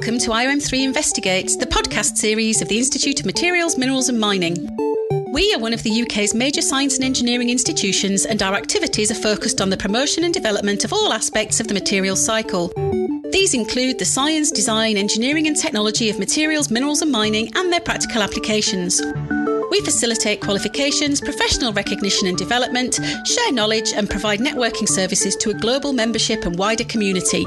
Welcome 0.00 0.18
to 0.18 0.30
IOM3 0.30 0.82
Investigates, 0.82 1.54
the 1.54 1.66
podcast 1.66 2.16
series 2.16 2.60
of 2.60 2.66
the 2.66 2.78
Institute 2.78 3.20
of 3.20 3.26
Materials, 3.26 3.78
Minerals 3.78 4.08
and 4.08 4.18
Mining. 4.18 4.68
We 5.32 5.54
are 5.54 5.60
one 5.60 5.72
of 5.72 5.84
the 5.84 6.02
UK's 6.02 6.34
major 6.34 6.62
science 6.62 6.96
and 6.96 7.04
engineering 7.04 7.48
institutions, 7.48 8.26
and 8.26 8.42
our 8.42 8.54
activities 8.54 9.12
are 9.12 9.22
focused 9.22 9.60
on 9.60 9.70
the 9.70 9.76
promotion 9.76 10.24
and 10.24 10.34
development 10.34 10.84
of 10.84 10.92
all 10.92 11.12
aspects 11.12 11.60
of 11.60 11.68
the 11.68 11.74
materials 11.74 12.22
cycle. 12.22 12.72
These 13.30 13.54
include 13.54 14.00
the 14.00 14.04
science, 14.04 14.50
design, 14.50 14.96
engineering, 14.96 15.46
and 15.46 15.56
technology 15.56 16.10
of 16.10 16.18
materials, 16.18 16.72
minerals, 16.72 17.00
and 17.00 17.12
mining, 17.12 17.52
and 17.54 17.72
their 17.72 17.78
practical 17.78 18.20
applications. 18.20 19.00
We 19.70 19.80
facilitate 19.82 20.40
qualifications, 20.40 21.20
professional 21.20 21.72
recognition 21.72 22.26
and 22.26 22.36
development, 22.36 22.98
share 23.24 23.52
knowledge, 23.52 23.92
and 23.94 24.10
provide 24.10 24.40
networking 24.40 24.88
services 24.88 25.36
to 25.36 25.50
a 25.50 25.54
global 25.54 25.92
membership 25.92 26.46
and 26.46 26.58
wider 26.58 26.84
community. 26.84 27.46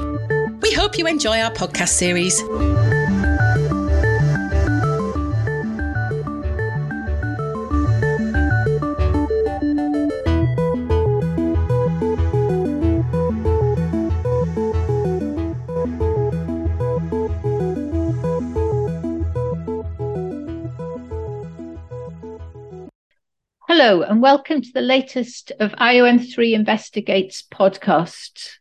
We 0.60 0.72
hope 0.72 0.98
you 0.98 1.06
enjoy 1.06 1.40
our 1.40 1.52
podcast 1.52 1.90
series. 1.90 2.40
Hello, 23.68 24.02
and 24.02 24.20
welcome 24.20 24.60
to 24.60 24.72
the 24.74 24.80
latest 24.80 25.52
of 25.60 25.70
IOM3 25.72 26.52
Investigates 26.54 27.42
podcast 27.42 28.57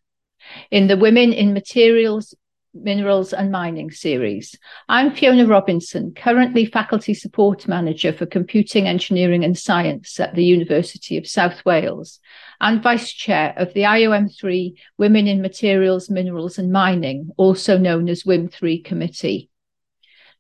in 0.72 0.88
the 0.88 0.98
Women 0.98 1.34
in 1.34 1.54
Materials, 1.54 2.36
Minerals 2.74 3.34
and 3.34 3.52
Mining 3.52 3.92
series. 3.92 4.56
I'm 4.88 5.14
Fiona 5.14 5.46
Robinson, 5.46 6.14
currently 6.14 6.66
Faculty 6.66 7.14
Support 7.14 7.68
Manager 7.68 8.14
for 8.14 8.26
Computing, 8.26 8.88
Engineering 8.88 9.44
and 9.44 9.58
Science 9.58 10.20
at 10.20 10.36
the 10.36 10.44
University 10.44 11.18
of 11.18 11.28
South 11.28 11.66
Wales 11.66 12.20
and 12.60 12.82
Vice 12.82 13.12
Chair 13.12 13.54
of 13.58 13.74
the 13.74 13.82
IOM3 13.82 14.74
Women 14.98 15.28
in 15.28 15.42
Materials, 15.42 16.10
Minerals 16.10 16.58
and 16.58 16.72
Mining, 16.72 17.32
also 17.38 17.78
known 17.78 18.10
as 18.10 18.24
WIM3 18.24 18.84
Committee. 18.84 19.50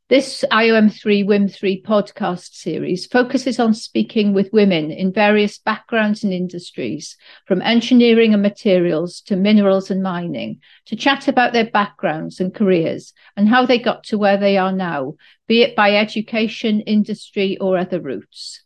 This 0.10 0.46
IOM3 0.50 1.26
WIM3 1.26 1.84
podcast 1.84 2.54
series 2.54 3.06
focuses 3.06 3.60
on 3.60 3.74
speaking 3.74 4.32
with 4.32 4.54
women 4.54 4.90
in 4.90 5.12
various 5.12 5.58
backgrounds 5.58 6.24
and 6.24 6.32
industries, 6.32 7.18
from 7.46 7.62
engineering 7.62 8.32
and 8.32 8.42
materials 8.42 9.20
to 9.24 9.36
minerals 9.36 9.92
and 9.92 10.02
mining, 10.02 10.62
to 10.86 10.96
chat 10.96 11.28
about 11.28 11.52
their 11.52 11.70
backgrounds 11.70 12.40
and 12.40 12.56
careers 12.56 13.12
and 13.36 13.50
how 13.50 13.66
they 13.66 13.78
got 13.78 14.06
to 14.06 14.18
where 14.18 14.38
they 14.38 14.58
are 14.58 14.72
now, 14.72 15.16
be 15.46 15.62
it 15.62 15.76
by 15.76 15.98
education, 15.98 16.80
industry, 16.80 17.58
or 17.58 17.78
other 17.78 18.00
routes. 18.00 18.64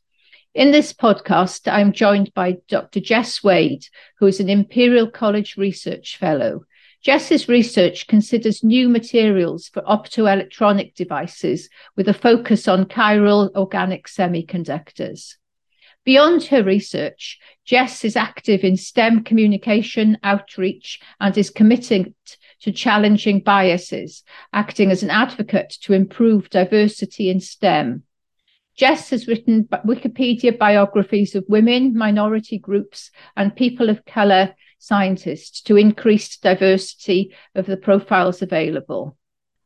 In 0.54 0.70
this 0.70 0.94
podcast, 0.94 1.62
I'm 1.72 1.92
joined 1.92 2.36
by 2.36 2.58
Dr. 2.68 3.00
Jess 3.00 3.44
Wade, 3.44 3.88
who 4.20 4.28
is 4.28 4.40
an 4.40 4.50
Imperial 4.50 5.10
College 5.10 5.58
Research 5.58 6.18
Fellow. 6.20 6.66
Jess's 7.02 7.50
research 7.50 8.06
considers 8.06 8.64
new 8.64 8.88
materials 8.88 9.68
for 9.68 9.82
optoelectronic 9.82 10.94
devices 10.94 11.68
with 11.96 12.08
a 12.08 12.14
focus 12.14 12.68
on 12.68 12.86
chiral 12.86 13.50
organic 13.56 14.06
semiconductors. 14.06 15.36
Beyond 16.04 16.44
her 16.46 16.64
research, 16.64 17.40
Jess 17.66 18.06
is 18.06 18.16
active 18.16 18.64
in 18.64 18.78
STEM 18.78 19.24
communication 19.24 20.18
outreach 20.24 21.00
and 21.20 21.36
is 21.38 21.50
committed 21.50 22.14
to 22.62 22.72
challenging 22.72 23.40
biases, 23.40 24.24
acting 24.54 24.92
as 24.92 25.02
an 25.02 25.10
advocate 25.10 25.76
to 25.82 25.94
improve 25.94 26.52
diversity 26.52 27.32
in 27.32 27.40
STEM. 27.40 28.04
Jess 28.76 29.10
has 29.10 29.28
written 29.28 29.68
Wikipedia 29.86 30.58
biographies 30.58 31.36
of 31.36 31.46
women, 31.48 31.96
minority 31.96 32.60
groups, 32.60 33.10
and 33.36 33.56
people 33.56 33.90
of 33.90 34.06
colour 34.06 34.56
scientists 34.82 35.62
to 35.62 35.78
increase 35.78 36.38
diversity 36.38 37.34
of 37.56 37.68
the 37.68 37.78
profiles 37.78 38.42
available. 38.42 39.16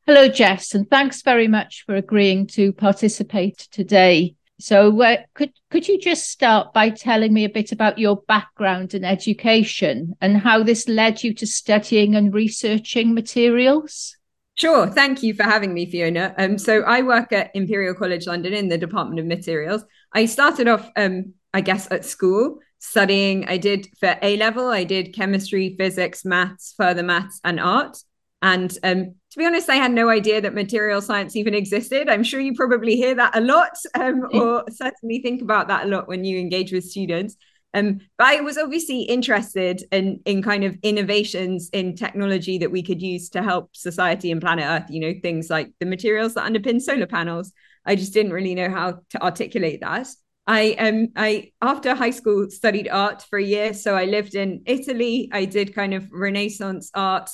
Hello, 0.05 0.27
Jess, 0.27 0.75
and 0.75 0.87
thanks 0.87 1.23
very 1.23 1.47
much 1.47 1.83
for 1.85 1.95
agreeing 1.95 2.45
to 2.47 2.73
participate 2.73 3.57
today. 3.71 4.35
So, 4.59 5.01
uh, 5.01 5.17
could 5.33 5.51
could 5.71 5.87
you 5.87 5.99
just 5.99 6.29
start 6.29 6.73
by 6.73 6.89
telling 6.89 7.33
me 7.33 7.43
a 7.43 7.49
bit 7.49 7.71
about 7.71 7.97
your 7.97 8.17
background 8.27 8.93
and 8.93 9.05
education 9.05 10.15
and 10.21 10.37
how 10.37 10.63
this 10.63 10.87
led 10.87 11.23
you 11.23 11.33
to 11.35 11.47
studying 11.47 12.15
and 12.15 12.33
researching 12.33 13.13
materials? 13.13 14.15
Sure. 14.55 14.87
Thank 14.87 15.23
you 15.23 15.33
for 15.33 15.43
having 15.43 15.73
me, 15.73 15.85
Fiona. 15.85 16.33
Um, 16.37 16.57
so 16.57 16.83
I 16.83 17.01
work 17.01 17.33
at 17.33 17.51
Imperial 17.53 17.93
College 17.93 18.27
London 18.27 18.53
in 18.53 18.69
the 18.69 18.77
Department 18.77 19.19
of 19.19 19.25
Materials. 19.25 19.83
I 20.13 20.27
started 20.27 20.69
off, 20.69 20.89
um, 20.95 21.33
I 21.53 21.59
guess, 21.59 21.91
at 21.91 22.05
school 22.05 22.59
studying. 22.85 23.47
I 23.47 23.57
did 23.57 23.87
for 23.99 24.17
A 24.21 24.37
level, 24.37 24.67
I 24.67 24.83
did 24.83 25.13
chemistry, 25.13 25.75
physics, 25.77 26.23
maths, 26.25 26.73
further 26.77 27.03
maths, 27.03 27.39
and 27.43 27.59
art. 27.59 27.97
And 28.41 28.77
um, 28.83 29.15
to 29.31 29.37
be 29.37 29.45
honest, 29.45 29.69
I 29.69 29.75
had 29.75 29.91
no 29.91 30.09
idea 30.09 30.39
that 30.41 30.53
material 30.53 31.01
science 31.01 31.35
even 31.35 31.55
existed. 31.55 32.09
I'm 32.09 32.23
sure 32.23 32.39
you 32.39 32.53
probably 32.53 32.95
hear 32.95 33.15
that 33.15 33.35
a 33.35 33.41
lot, 33.41 33.75
um, 33.95 34.27
or 34.31 34.63
certainly 34.69 35.19
think 35.19 35.41
about 35.41 35.67
that 35.69 35.85
a 35.85 35.87
lot 35.87 36.07
when 36.07 36.23
you 36.23 36.39
engage 36.39 36.71
with 36.71 36.83
students. 36.83 37.35
Um, 37.73 37.99
but 38.17 38.27
I 38.27 38.41
was 38.41 38.57
obviously 38.57 39.01
interested 39.01 39.83
in 39.91 40.21
in 40.25 40.41
kind 40.41 40.63
of 40.63 40.77
innovations 40.81 41.69
in 41.73 41.95
technology 41.95 42.57
that 42.59 42.71
we 42.71 42.81
could 42.81 43.01
use 43.01 43.29
to 43.31 43.43
help 43.43 43.75
society 43.75 44.31
and 44.31 44.39
planet 44.39 44.65
Earth. 44.65 44.89
You 44.89 45.01
know, 45.01 45.13
things 45.21 45.49
like 45.49 45.73
the 45.79 45.85
materials 45.85 46.35
that 46.35 46.49
underpin 46.49 46.79
solar 46.81 47.07
panels. 47.07 47.51
I 47.85 47.95
just 47.95 48.13
didn't 48.13 48.31
really 48.31 48.55
know 48.55 48.69
how 48.69 49.01
to 49.09 49.23
articulate 49.23 49.81
that. 49.81 50.07
I 50.47 50.73
um 50.73 51.07
I 51.15 51.51
after 51.61 51.95
high 51.95 52.11
school 52.11 52.49
studied 52.49 52.87
art 52.87 53.25
for 53.29 53.39
a 53.39 53.43
year. 53.43 53.73
So 53.73 53.95
I 53.95 54.05
lived 54.05 54.35
in 54.35 54.61
Italy. 54.65 55.29
I 55.31 55.45
did 55.45 55.73
kind 55.73 55.93
of 55.93 56.11
Renaissance 56.11 56.91
art. 56.93 57.29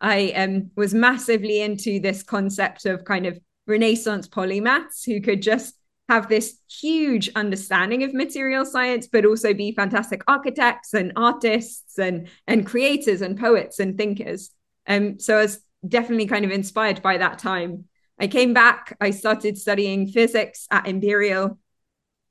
I 0.00 0.32
um 0.36 0.70
was 0.76 0.94
massively 0.94 1.60
into 1.60 2.00
this 2.00 2.22
concept 2.22 2.86
of 2.86 3.04
kind 3.04 3.26
of 3.26 3.38
Renaissance 3.66 4.28
polymaths 4.28 5.04
who 5.04 5.20
could 5.20 5.42
just 5.42 5.74
have 6.08 6.28
this 6.28 6.58
huge 6.68 7.30
understanding 7.34 8.02
of 8.02 8.12
material 8.12 8.66
science, 8.66 9.06
but 9.06 9.24
also 9.24 9.54
be 9.54 9.72
fantastic 9.72 10.22
architects 10.28 10.94
and 10.94 11.12
artists 11.16 11.98
and 11.98 12.28
and 12.46 12.66
creators 12.66 13.22
and 13.22 13.38
poets 13.38 13.80
and 13.80 13.96
thinkers. 13.98 14.50
Um, 14.86 15.18
so 15.18 15.38
I 15.38 15.42
was 15.42 15.60
definitely 15.86 16.26
kind 16.26 16.44
of 16.44 16.50
inspired 16.50 17.02
by 17.02 17.18
that 17.18 17.38
time. 17.38 17.84
I 18.20 18.28
came 18.28 18.52
back. 18.52 18.96
I 19.00 19.10
started 19.10 19.58
studying 19.58 20.06
physics 20.06 20.66
at 20.70 20.86
Imperial 20.86 21.58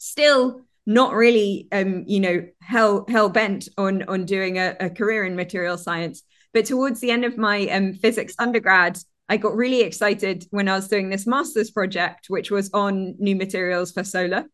still 0.02 0.62
not 0.88 1.14
really 1.14 1.68
um 1.72 2.04
you 2.08 2.20
know 2.20 2.44
hell 2.60 3.06
hell 3.08 3.30
bent 3.30 3.70
on 3.78 4.02
on 4.04 4.26
doing 4.26 4.58
a, 4.58 4.76
a 4.80 4.90
career 4.90 5.24
in 5.26 5.36
material 5.36 5.78
science. 5.78 6.24
But 6.54 6.66
towards 6.66 7.00
the 7.00 7.12
end 7.12 7.24
of 7.24 7.38
my 7.38 7.68
um, 7.68 7.94
physics 7.94 8.34
undergrad 8.40 8.98
i 9.30 9.38
got 9.38 9.56
really 9.56 9.82
excited 9.82 10.46
when 10.50 10.68
i 10.68 10.76
was 10.76 10.88
doing 10.88 11.10
this 11.10 11.28
master's 11.28 11.70
project 11.70 12.26
which 12.30 12.50
was 12.50 12.70
on 12.74 13.16
new 13.20 13.36
materials 13.36 13.92
for 13.92 14.04
solar. 14.04 14.46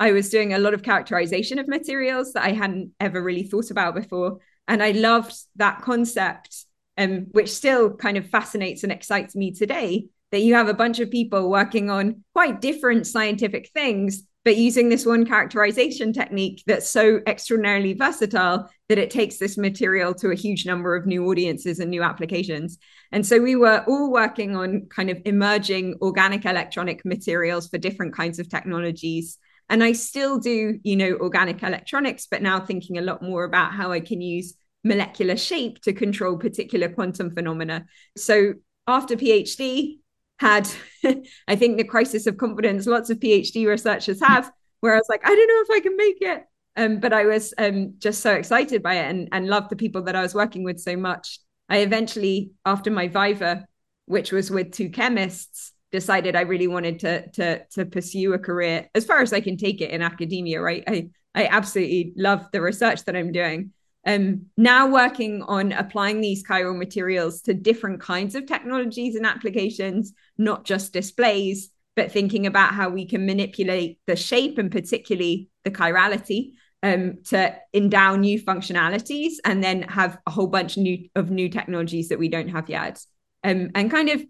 I 0.00 0.10
was 0.12 0.30
doing 0.30 0.54
a 0.54 0.58
lot 0.58 0.74
of 0.74 0.82
characterization 0.82 1.58
of 1.58 1.68
materials 1.68 2.32
that 2.32 2.44
i 2.44 2.52
hadn't 2.52 2.92
ever 2.98 3.22
really 3.22 3.44
thought 3.44 3.70
about 3.70 3.94
before. 3.94 4.38
And 4.66 4.82
i 4.82 4.92
loved 4.92 5.34
that 5.56 5.82
concept 5.82 6.64
um, 6.96 7.26
which 7.32 7.50
still 7.50 7.94
kind 7.94 8.16
of 8.16 8.30
fascinates 8.30 8.84
and 8.84 8.92
excites 8.92 9.36
me 9.36 9.52
today 9.52 10.06
that 10.30 10.40
you 10.40 10.54
have 10.54 10.68
a 10.68 10.74
bunch 10.74 10.98
of 11.00 11.10
people 11.10 11.50
working 11.50 11.90
on 11.90 12.24
quite 12.32 12.60
different 12.60 13.06
scientific 13.06 13.70
things 13.74 14.22
but 14.44 14.56
using 14.56 14.88
this 14.88 15.06
one 15.06 15.24
characterization 15.24 16.12
technique 16.12 16.62
that's 16.66 16.88
so 16.88 17.20
extraordinarily 17.26 17.94
versatile 17.94 18.68
that 18.88 18.98
it 18.98 19.10
takes 19.10 19.38
this 19.38 19.56
material 19.56 20.14
to 20.14 20.30
a 20.30 20.34
huge 20.34 20.66
number 20.66 20.94
of 20.94 21.06
new 21.06 21.26
audiences 21.30 21.78
and 21.78 21.90
new 21.90 22.02
applications. 22.02 22.78
And 23.10 23.26
so 23.26 23.40
we 23.40 23.56
were 23.56 23.82
all 23.88 24.12
working 24.12 24.54
on 24.54 24.86
kind 24.94 25.08
of 25.08 25.20
emerging 25.24 25.96
organic 26.02 26.44
electronic 26.44 27.04
materials 27.04 27.68
for 27.68 27.78
different 27.78 28.14
kinds 28.14 28.38
of 28.38 28.48
technologies. 28.48 29.38
And 29.70 29.82
I 29.82 29.92
still 29.92 30.38
do, 30.38 30.78
you 30.82 30.96
know, 30.96 31.16
organic 31.20 31.62
electronics, 31.62 32.26
but 32.30 32.42
now 32.42 32.60
thinking 32.60 32.98
a 32.98 33.02
lot 33.02 33.22
more 33.22 33.44
about 33.44 33.72
how 33.72 33.92
I 33.92 34.00
can 34.00 34.20
use 34.20 34.54
molecular 34.84 35.38
shape 35.38 35.80
to 35.82 35.94
control 35.94 36.36
particular 36.36 36.90
quantum 36.90 37.30
phenomena. 37.34 37.86
So 38.18 38.54
after 38.86 39.16
PhD, 39.16 40.00
had, 40.38 40.68
I 41.48 41.56
think, 41.56 41.76
the 41.76 41.84
crisis 41.84 42.26
of 42.26 42.36
confidence 42.36 42.86
lots 42.86 43.10
of 43.10 43.18
PhD 43.20 43.66
researchers 43.66 44.20
have, 44.20 44.50
where 44.80 44.94
I 44.94 44.98
was 44.98 45.08
like, 45.08 45.24
I 45.24 45.34
don't 45.34 45.48
know 45.48 45.62
if 45.62 45.70
I 45.70 45.80
can 45.80 45.96
make 45.96 46.20
it. 46.20 46.44
Um, 46.76 46.98
but 46.98 47.12
I 47.12 47.24
was 47.24 47.54
um, 47.56 47.94
just 47.98 48.20
so 48.20 48.34
excited 48.34 48.82
by 48.82 48.94
it 48.94 49.08
and, 49.08 49.28
and 49.30 49.46
loved 49.46 49.70
the 49.70 49.76
people 49.76 50.02
that 50.02 50.16
I 50.16 50.22
was 50.22 50.34
working 50.34 50.64
with 50.64 50.80
so 50.80 50.96
much. 50.96 51.38
I 51.68 51.78
eventually, 51.78 52.50
after 52.66 52.90
my 52.90 53.06
Viva, 53.06 53.66
which 54.06 54.32
was 54.32 54.50
with 54.50 54.72
two 54.72 54.90
chemists, 54.90 55.72
decided 55.92 56.34
I 56.34 56.40
really 56.40 56.66
wanted 56.66 56.98
to 57.00 57.30
to 57.30 57.64
to 57.66 57.86
pursue 57.86 58.32
a 58.32 58.38
career 58.38 58.90
as 58.96 59.04
far 59.04 59.20
as 59.20 59.32
I 59.32 59.40
can 59.40 59.56
take 59.56 59.80
it 59.80 59.90
in 59.90 60.02
academia. 60.02 60.60
Right, 60.60 60.82
I 60.88 61.10
I 61.34 61.46
absolutely 61.46 62.12
love 62.16 62.46
the 62.52 62.60
research 62.60 63.04
that 63.04 63.16
I'm 63.16 63.30
doing. 63.30 63.72
Um, 64.06 64.46
now 64.56 64.86
working 64.88 65.42
on 65.42 65.72
applying 65.72 66.20
these 66.20 66.44
chiral 66.44 66.76
materials 66.76 67.40
to 67.42 67.54
different 67.54 68.00
kinds 68.00 68.34
of 68.34 68.46
technologies 68.46 69.14
and 69.14 69.24
applications, 69.24 70.12
not 70.36 70.64
just 70.64 70.92
displays, 70.92 71.70
but 71.96 72.12
thinking 72.12 72.46
about 72.46 72.74
how 72.74 72.90
we 72.90 73.06
can 73.06 73.24
manipulate 73.24 73.98
the 74.06 74.16
shape 74.16 74.58
and 74.58 74.70
particularly 74.70 75.48
the 75.62 75.70
chirality 75.70 76.52
um, 76.82 77.18
to 77.24 77.56
endow 77.72 78.14
new 78.16 78.40
functionalities 78.40 79.34
and 79.44 79.64
then 79.64 79.82
have 79.82 80.18
a 80.26 80.30
whole 80.30 80.48
bunch 80.48 80.76
new, 80.76 81.08
of 81.14 81.30
new 81.30 81.48
technologies 81.48 82.08
that 82.10 82.18
we 82.18 82.28
don't 82.28 82.48
have 82.48 82.68
yet. 82.68 83.02
Um, 83.42 83.70
and 83.74 83.90
kind 83.90 84.10
of, 84.10 84.22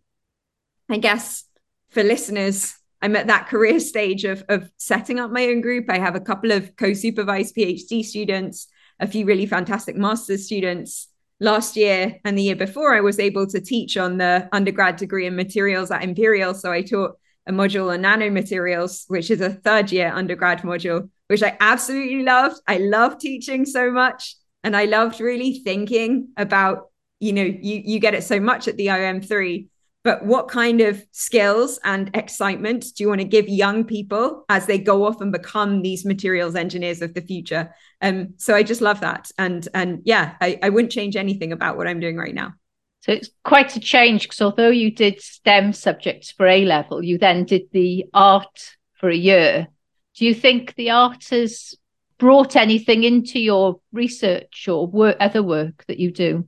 I 0.89 0.99
guess, 0.99 1.45
for 1.89 2.05
listeners, 2.05 2.77
I'm 3.03 3.17
at 3.17 3.27
that 3.27 3.49
career 3.49 3.81
stage 3.81 4.25
of, 4.25 4.45
of 4.49 4.71
setting 4.77 5.19
up 5.19 5.33
my 5.33 5.47
own 5.47 5.63
group. 5.63 5.87
I 5.91 5.99
have 5.99 6.15
a 6.15 6.21
couple 6.21 6.53
of 6.53 6.77
co 6.77 6.93
supervised 6.93 7.57
PhD 7.57 8.05
students 8.05 8.69
a 9.01 9.07
few 9.07 9.25
really 9.25 9.47
fantastic 9.47 9.97
master's 9.97 10.47
students 10.47 11.09
last 11.41 11.77
year 11.77 12.21
and 12.25 12.39
the 12.39 12.43
year 12.43 12.57
before 12.57 12.95
i 12.95 13.01
was 13.01 13.19
able 13.19 13.47
to 13.47 13.61
teach 13.61 13.97
on 13.97 14.19
the 14.19 14.49
undergrad 14.53 14.97
degree 14.97 15.27
in 15.27 15.35
materials 15.37 15.91
at 15.91 16.03
imperial. 16.03 16.55
So 16.55 16.73
i 16.73 16.83
taught 16.83 17.19
a 17.47 17.53
module 17.53 17.93
on 17.93 18.03
nanomaterials 18.03 19.05
which 19.09 19.31
is 19.31 19.41
a 19.41 19.51
third 19.51 19.93
year 19.93 20.13
undergrad 20.15 20.63
module 20.63 21.11
which 21.29 21.43
i 21.43 21.57
absolutely 21.61 22.23
loved. 22.23 22.61
I 22.67 22.79
love 22.79 23.19
teaching 23.19 23.65
so 23.65 23.91
much. 23.91 24.37
And 24.63 24.77
i 24.77 24.85
loved 24.85 25.21
really 25.21 25.61
thinking 25.65 26.29
about 26.37 26.91
you 27.21 27.33
know 27.33 27.43
you 27.43 27.83
you 27.85 27.99
get 27.99 28.15
it 28.15 28.25
so 28.25 28.41
much 28.41 28.69
at 28.69 28.77
the 28.77 28.87
iom3 28.87 29.69
but 30.05 30.25
what 30.25 30.49
kind 30.49 30.83
of 30.83 31.03
skills 31.13 31.81
and 31.83 32.11
excitement 32.15 32.85
do 32.95 33.03
you 33.03 33.09
want 33.09 33.23
to 33.23 33.27
give 33.27 33.49
young 33.49 33.85
people 33.85 34.45
as 34.51 34.67
they 34.67 34.79
go 34.79 35.07
off 35.07 35.23
and 35.23 35.33
become 35.33 35.81
these 35.81 36.05
materials 36.05 36.55
engineers 36.55 37.01
of 37.01 37.15
the 37.15 37.23
future? 37.23 37.75
Um, 38.03 38.35
so 38.37 38.55
i 38.55 38.63
just 38.63 38.83
love 38.83 39.01
that. 39.01 39.31
And 39.39 39.67
and 39.75 40.03
yeah 40.05 40.35
I, 40.41 40.59
I 40.63 40.69
wouldn't 40.69 40.93
change 40.93 41.17
anything 41.17 41.53
about 41.53 41.77
what 41.77 41.89
i'm 41.89 42.01
doing 42.01 42.17
right 42.17 42.35
now. 42.35 42.53
So 43.01 43.13
it's 43.13 43.31
quite 43.45 43.75
a 43.77 43.81
change 43.81 44.25
because 44.25 44.43
although 44.43 44.71
you 44.71 44.91
did 44.91 45.21
stem 45.21 45.73
subjects 45.73 46.31
for 46.31 46.47
a 46.47 46.65
level 46.65 47.03
you 47.03 47.19
then 47.19 47.45
did 47.45 47.63
the 47.73 48.05
art 48.13 48.77
for 48.95 49.09
a 49.09 49.17
year. 49.17 49.69
Do 50.17 50.27
you 50.27 50.35
think 50.35 50.75
the 50.75 50.91
art 50.91 51.25
has 51.31 51.75
brought 52.19 52.57
anything 52.57 53.05
into 53.05 53.41
your 53.41 53.81
research 53.93 54.69
or 54.69 54.87
work, 54.87 55.17
other 55.19 55.43
work 55.43 55.85
that 55.89 55.99
you 55.99 56.13
do 56.13 56.47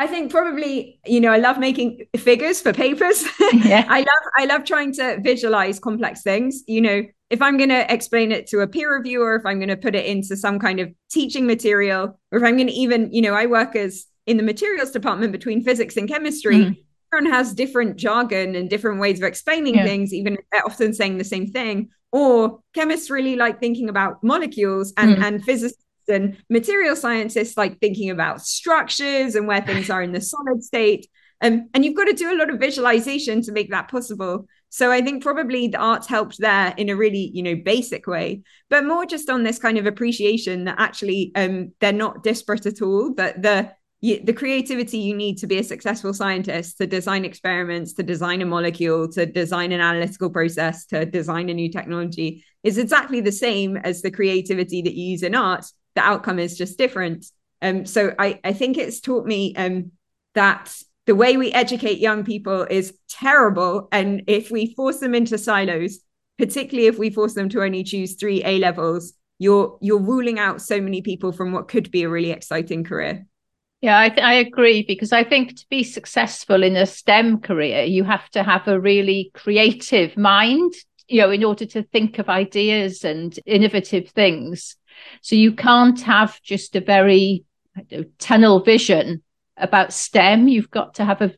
I 0.00 0.06
think 0.06 0.30
probably, 0.30 0.98
you 1.04 1.20
know, 1.20 1.30
I 1.30 1.36
love 1.36 1.58
making 1.58 2.06
figures 2.16 2.60
for 2.60 2.72
papers. 2.72 3.22
Yeah. 3.52 3.84
I 3.88 3.98
love 3.98 4.32
I 4.38 4.44
love 4.46 4.64
trying 4.64 4.92
to 4.94 5.20
visualize 5.20 5.78
complex 5.78 6.22
things. 6.22 6.62
You 6.66 6.80
know, 6.80 7.02
if 7.28 7.42
I'm 7.42 7.58
going 7.58 7.68
to 7.68 7.92
explain 7.92 8.32
it 8.32 8.46
to 8.48 8.60
a 8.60 8.66
peer 8.66 8.96
reviewer, 8.96 9.34
if 9.34 9.44
I'm 9.44 9.58
going 9.58 9.68
to 9.68 9.76
put 9.76 9.94
it 9.94 10.06
into 10.06 10.36
some 10.36 10.58
kind 10.58 10.80
of 10.80 10.88
teaching 11.10 11.46
material, 11.46 12.18
or 12.32 12.38
if 12.38 12.44
I'm 12.44 12.56
going 12.56 12.68
to 12.68 12.72
even, 12.72 13.12
you 13.12 13.20
know, 13.20 13.34
I 13.34 13.46
work 13.46 13.76
as 13.76 14.06
in 14.26 14.36
the 14.36 14.42
materials 14.42 14.92
department 14.92 15.32
between 15.32 15.62
physics 15.62 15.96
and 15.96 16.08
chemistry. 16.08 16.56
Mm. 16.56 16.76
Everyone 17.12 17.32
has 17.32 17.52
different 17.52 17.96
jargon 17.96 18.54
and 18.54 18.70
different 18.70 19.00
ways 19.00 19.18
of 19.18 19.24
explaining 19.24 19.74
yeah. 19.74 19.84
things, 19.84 20.14
even 20.14 20.34
if 20.34 20.40
they're 20.50 20.64
often 20.64 20.94
saying 20.94 21.18
the 21.18 21.24
same 21.24 21.48
thing. 21.48 21.90
Or 22.12 22.60
chemists 22.72 23.10
really 23.10 23.36
like 23.36 23.60
thinking 23.60 23.88
about 23.88 24.22
molecules 24.22 24.94
and, 24.96 25.16
mm. 25.16 25.22
and 25.22 25.44
physicists 25.44 25.84
and 26.10 26.36
material 26.50 26.96
scientists 26.96 27.56
like 27.56 27.78
thinking 27.78 28.10
about 28.10 28.42
structures 28.42 29.34
and 29.34 29.46
where 29.46 29.62
things 29.62 29.88
are 29.88 30.02
in 30.02 30.12
the 30.12 30.20
solid 30.20 30.62
state. 30.62 31.06
Um, 31.40 31.70
and 31.72 31.84
you've 31.84 31.96
got 31.96 32.04
to 32.04 32.12
do 32.12 32.32
a 32.32 32.36
lot 32.36 32.50
of 32.50 32.60
visualization 32.60 33.40
to 33.42 33.52
make 33.52 33.70
that 33.70 33.90
possible. 33.90 34.46
So 34.68 34.92
I 34.92 35.00
think 35.00 35.22
probably 35.22 35.68
the 35.68 35.78
arts 35.78 36.06
helped 36.06 36.38
there 36.38 36.74
in 36.76 36.90
a 36.90 36.96
really, 36.96 37.30
you 37.32 37.42
know, 37.42 37.56
basic 37.56 38.06
way, 38.06 38.42
but 38.68 38.84
more 38.84 39.06
just 39.06 39.30
on 39.30 39.42
this 39.42 39.58
kind 39.58 39.78
of 39.78 39.86
appreciation 39.86 40.64
that 40.64 40.76
actually 40.78 41.32
um, 41.34 41.72
they're 41.80 41.92
not 41.92 42.22
disparate 42.22 42.66
at 42.66 42.82
all. 42.82 43.12
But 43.12 43.40
the 43.42 43.72
the 44.02 44.32
creativity 44.32 44.96
you 44.96 45.14
need 45.14 45.36
to 45.36 45.46
be 45.46 45.58
a 45.58 45.64
successful 45.64 46.14
scientist, 46.14 46.78
to 46.78 46.86
design 46.86 47.26
experiments, 47.26 47.92
to 47.92 48.02
design 48.02 48.40
a 48.40 48.46
molecule, 48.46 49.06
to 49.08 49.26
design 49.26 49.72
an 49.72 49.80
analytical 49.82 50.30
process, 50.30 50.86
to 50.86 51.04
design 51.04 51.50
a 51.50 51.54
new 51.54 51.70
technology, 51.70 52.42
is 52.62 52.78
exactly 52.78 53.20
the 53.20 53.32
same 53.32 53.76
as 53.76 54.00
the 54.00 54.10
creativity 54.10 54.80
that 54.80 54.94
you 54.94 55.10
use 55.10 55.22
in 55.22 55.34
art 55.34 55.66
the 55.94 56.02
outcome 56.02 56.38
is 56.38 56.56
just 56.56 56.78
different. 56.78 57.26
Um, 57.62 57.86
so 57.86 58.14
I, 58.18 58.40
I 58.42 58.52
think 58.52 58.78
it's 58.78 59.00
taught 59.00 59.26
me 59.26 59.54
um, 59.56 59.92
that 60.34 60.74
the 61.06 61.14
way 61.14 61.36
we 61.36 61.52
educate 61.52 61.98
young 61.98 62.24
people 62.24 62.66
is 62.70 62.96
terrible. 63.08 63.88
And 63.92 64.22
if 64.26 64.50
we 64.50 64.74
force 64.74 65.00
them 65.00 65.14
into 65.14 65.38
silos, 65.38 65.98
particularly 66.38 66.86
if 66.86 66.98
we 66.98 67.10
force 67.10 67.34
them 67.34 67.48
to 67.50 67.62
only 67.62 67.84
choose 67.84 68.14
three 68.14 68.42
A 68.44 68.58
levels, 68.58 69.12
you're 69.38 69.78
you're 69.80 69.98
ruling 69.98 70.38
out 70.38 70.60
so 70.60 70.80
many 70.80 71.02
people 71.02 71.32
from 71.32 71.52
what 71.52 71.68
could 71.68 71.90
be 71.90 72.02
a 72.02 72.08
really 72.08 72.30
exciting 72.30 72.84
career. 72.84 73.26
Yeah, 73.80 73.98
I, 73.98 74.08
th- 74.10 74.20
I 74.20 74.34
agree 74.34 74.84
because 74.86 75.10
I 75.10 75.24
think 75.24 75.56
to 75.56 75.66
be 75.70 75.82
successful 75.82 76.62
in 76.62 76.76
a 76.76 76.84
STEM 76.84 77.40
career, 77.40 77.84
you 77.84 78.04
have 78.04 78.28
to 78.30 78.42
have 78.42 78.68
a 78.68 78.78
really 78.78 79.30
creative 79.32 80.18
mind, 80.18 80.74
you 81.08 81.22
know, 81.22 81.30
in 81.30 81.42
order 81.42 81.64
to 81.64 81.82
think 81.82 82.18
of 82.18 82.28
ideas 82.28 83.04
and 83.04 83.38
innovative 83.46 84.10
things. 84.10 84.76
So 85.22 85.36
you 85.36 85.52
can't 85.52 86.00
have 86.02 86.40
just 86.42 86.76
a 86.76 86.80
very 86.80 87.44
know, 87.90 88.04
tunnel 88.18 88.60
vision 88.60 89.22
about 89.56 89.92
STEM. 89.92 90.48
You've 90.48 90.70
got 90.70 90.94
to 90.94 91.04
have 91.04 91.20
a, 91.22 91.34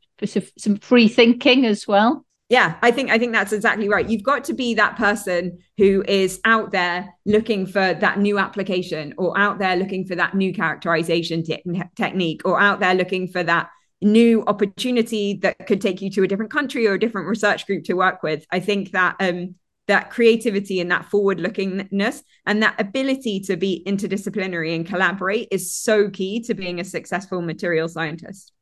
some 0.59 0.76
free 0.76 1.09
thinking 1.09 1.67
as 1.67 1.87
well. 1.87 2.25
Yeah, 2.49 2.76
I 2.82 2.91
think 2.91 3.11
I 3.11 3.19
think 3.19 3.32
that's 3.32 3.53
exactly 3.53 3.88
right. 3.88 4.06
You've 4.06 4.23
got 4.23 4.44
to 4.44 4.53
be 4.53 4.75
that 4.75 4.97
person 4.97 5.59
who 5.79 6.05
is 6.06 6.38
out 6.44 6.70
there 6.70 7.09
looking 7.25 7.64
for 7.64 7.94
that 7.94 8.19
new 8.19 8.38
application, 8.38 9.14
or 9.17 9.38
out 9.38 9.59
there 9.59 9.75
looking 9.75 10.05
for 10.05 10.14
that 10.17 10.35
new 10.35 10.53
characterization 10.53 11.43
te- 11.44 11.62
technique, 11.97 12.43
or 12.44 12.61
out 12.61 12.79
there 12.81 12.94
looking 12.94 13.26
for 13.26 13.43
that 13.43 13.70
new 14.03 14.44
opportunity 14.47 15.38
that 15.43 15.67
could 15.67 15.81
take 15.81 16.03
you 16.03 16.11
to 16.11 16.25
a 16.25 16.29
different 16.29 16.50
country 16.50 16.87
or 16.87 16.93
a 16.94 17.00
different 17.00 17.26
research 17.26 17.67
group 17.67 17.85
to 17.85 17.94
work 17.94 18.23
with. 18.23 18.44
I 18.50 18.61
think 18.61 18.91
that 18.91 19.17
um, 19.19 19.55
that 19.88 20.11
creativity 20.11 20.81
and 20.81 20.90
that 20.90 21.06
forward 21.06 21.38
lookingness 21.38 22.23
and 22.46 22.62
that 22.62 22.81
ability 22.81 23.40
to 23.40 23.56
be 23.56 23.82
interdisciplinary 23.87 24.75
and 24.75 24.87
collaborate 24.87 25.49
is 25.50 25.75
so 25.75 26.08
key 26.08 26.40
to 26.40 26.55
being 26.55 26.81
a 26.81 26.84
successful 26.84 27.43
material 27.43 27.88
scientist. 27.88 28.52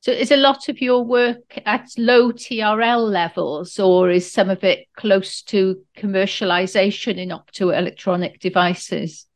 So, 0.00 0.12
is 0.12 0.30
a 0.30 0.36
lot 0.36 0.68
of 0.68 0.82
your 0.82 1.02
work 1.02 1.58
at 1.64 1.88
low 1.96 2.30
TRL 2.30 3.10
levels, 3.10 3.78
or 3.78 4.10
is 4.10 4.30
some 4.30 4.50
of 4.50 4.62
it 4.62 4.86
close 4.98 5.40
to 5.44 5.82
commercialization 5.96 7.16
in 7.16 7.30
optoelectronic 7.30 8.38
devices? 8.38 9.26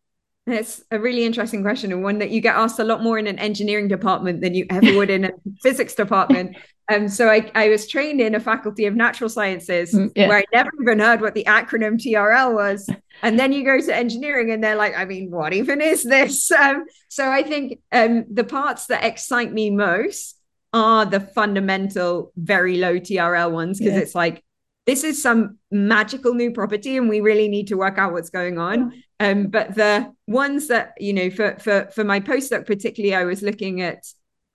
It's 0.46 0.82
a 0.90 0.98
really 0.98 1.24
interesting 1.24 1.62
question 1.62 1.92
and 1.92 2.02
one 2.02 2.18
that 2.18 2.30
you 2.30 2.42
get 2.42 2.54
asked 2.54 2.78
a 2.78 2.84
lot 2.84 3.02
more 3.02 3.18
in 3.18 3.26
an 3.26 3.38
engineering 3.38 3.88
department 3.88 4.42
than 4.42 4.54
you 4.54 4.66
ever 4.68 4.94
would 4.94 5.08
in 5.08 5.24
a 5.24 5.30
physics 5.62 5.94
department. 5.94 6.56
Um, 6.90 7.08
so 7.08 7.28
I, 7.28 7.50
I 7.54 7.68
was 7.68 7.86
trained 7.86 8.20
in 8.20 8.34
a 8.34 8.40
faculty 8.40 8.86
of 8.86 8.94
natural 8.94 9.28
sciences 9.28 9.92
mm, 9.92 10.10
yeah. 10.16 10.28
where 10.28 10.38
I 10.38 10.44
never 10.52 10.70
even 10.80 11.00
heard 11.00 11.20
what 11.20 11.34
the 11.34 11.44
acronym 11.44 11.98
TRL 11.98 12.54
was. 12.54 12.88
And 13.20 13.36
then 13.36 13.52
you 13.52 13.64
go 13.64 13.80
to 13.80 13.92
engineering 13.92 14.52
and 14.52 14.62
they're 14.62 14.76
like, 14.76 14.96
I 14.96 15.04
mean, 15.04 15.32
what 15.32 15.52
even 15.52 15.80
is 15.80 16.04
this? 16.04 16.52
Um, 16.56 16.84
so 17.08 17.28
I 17.28 17.42
think 17.42 17.80
um, 17.90 18.26
the 18.32 18.44
parts 18.44 18.86
that 18.86 19.02
excite 19.02 19.52
me 19.52 19.70
most 19.70 20.38
are 20.72 21.04
the 21.04 21.18
fundamental, 21.18 22.32
very 22.36 22.78
low 22.78 23.00
TRL 23.00 23.50
ones 23.50 23.80
because 23.80 23.94
yeah. 23.94 24.00
it's 24.00 24.14
like, 24.14 24.44
this 24.86 25.02
is 25.02 25.20
some 25.20 25.58
magical 25.72 26.32
new 26.32 26.52
property 26.52 26.96
and 26.96 27.08
we 27.08 27.20
really 27.20 27.48
need 27.48 27.66
to 27.68 27.74
work 27.74 27.98
out 27.98 28.12
what's 28.12 28.30
going 28.30 28.56
on. 28.56 28.92
Um, 29.18 29.48
but 29.48 29.74
the 29.74 30.14
ones 30.28 30.68
that, 30.68 30.92
you 31.00 31.12
know, 31.12 31.28
for, 31.28 31.56
for, 31.58 31.90
for 31.92 32.04
my 32.04 32.20
postdoc 32.20 32.66
particularly, 32.66 33.16
I 33.16 33.24
was 33.24 33.42
looking 33.42 33.82
at 33.82 34.04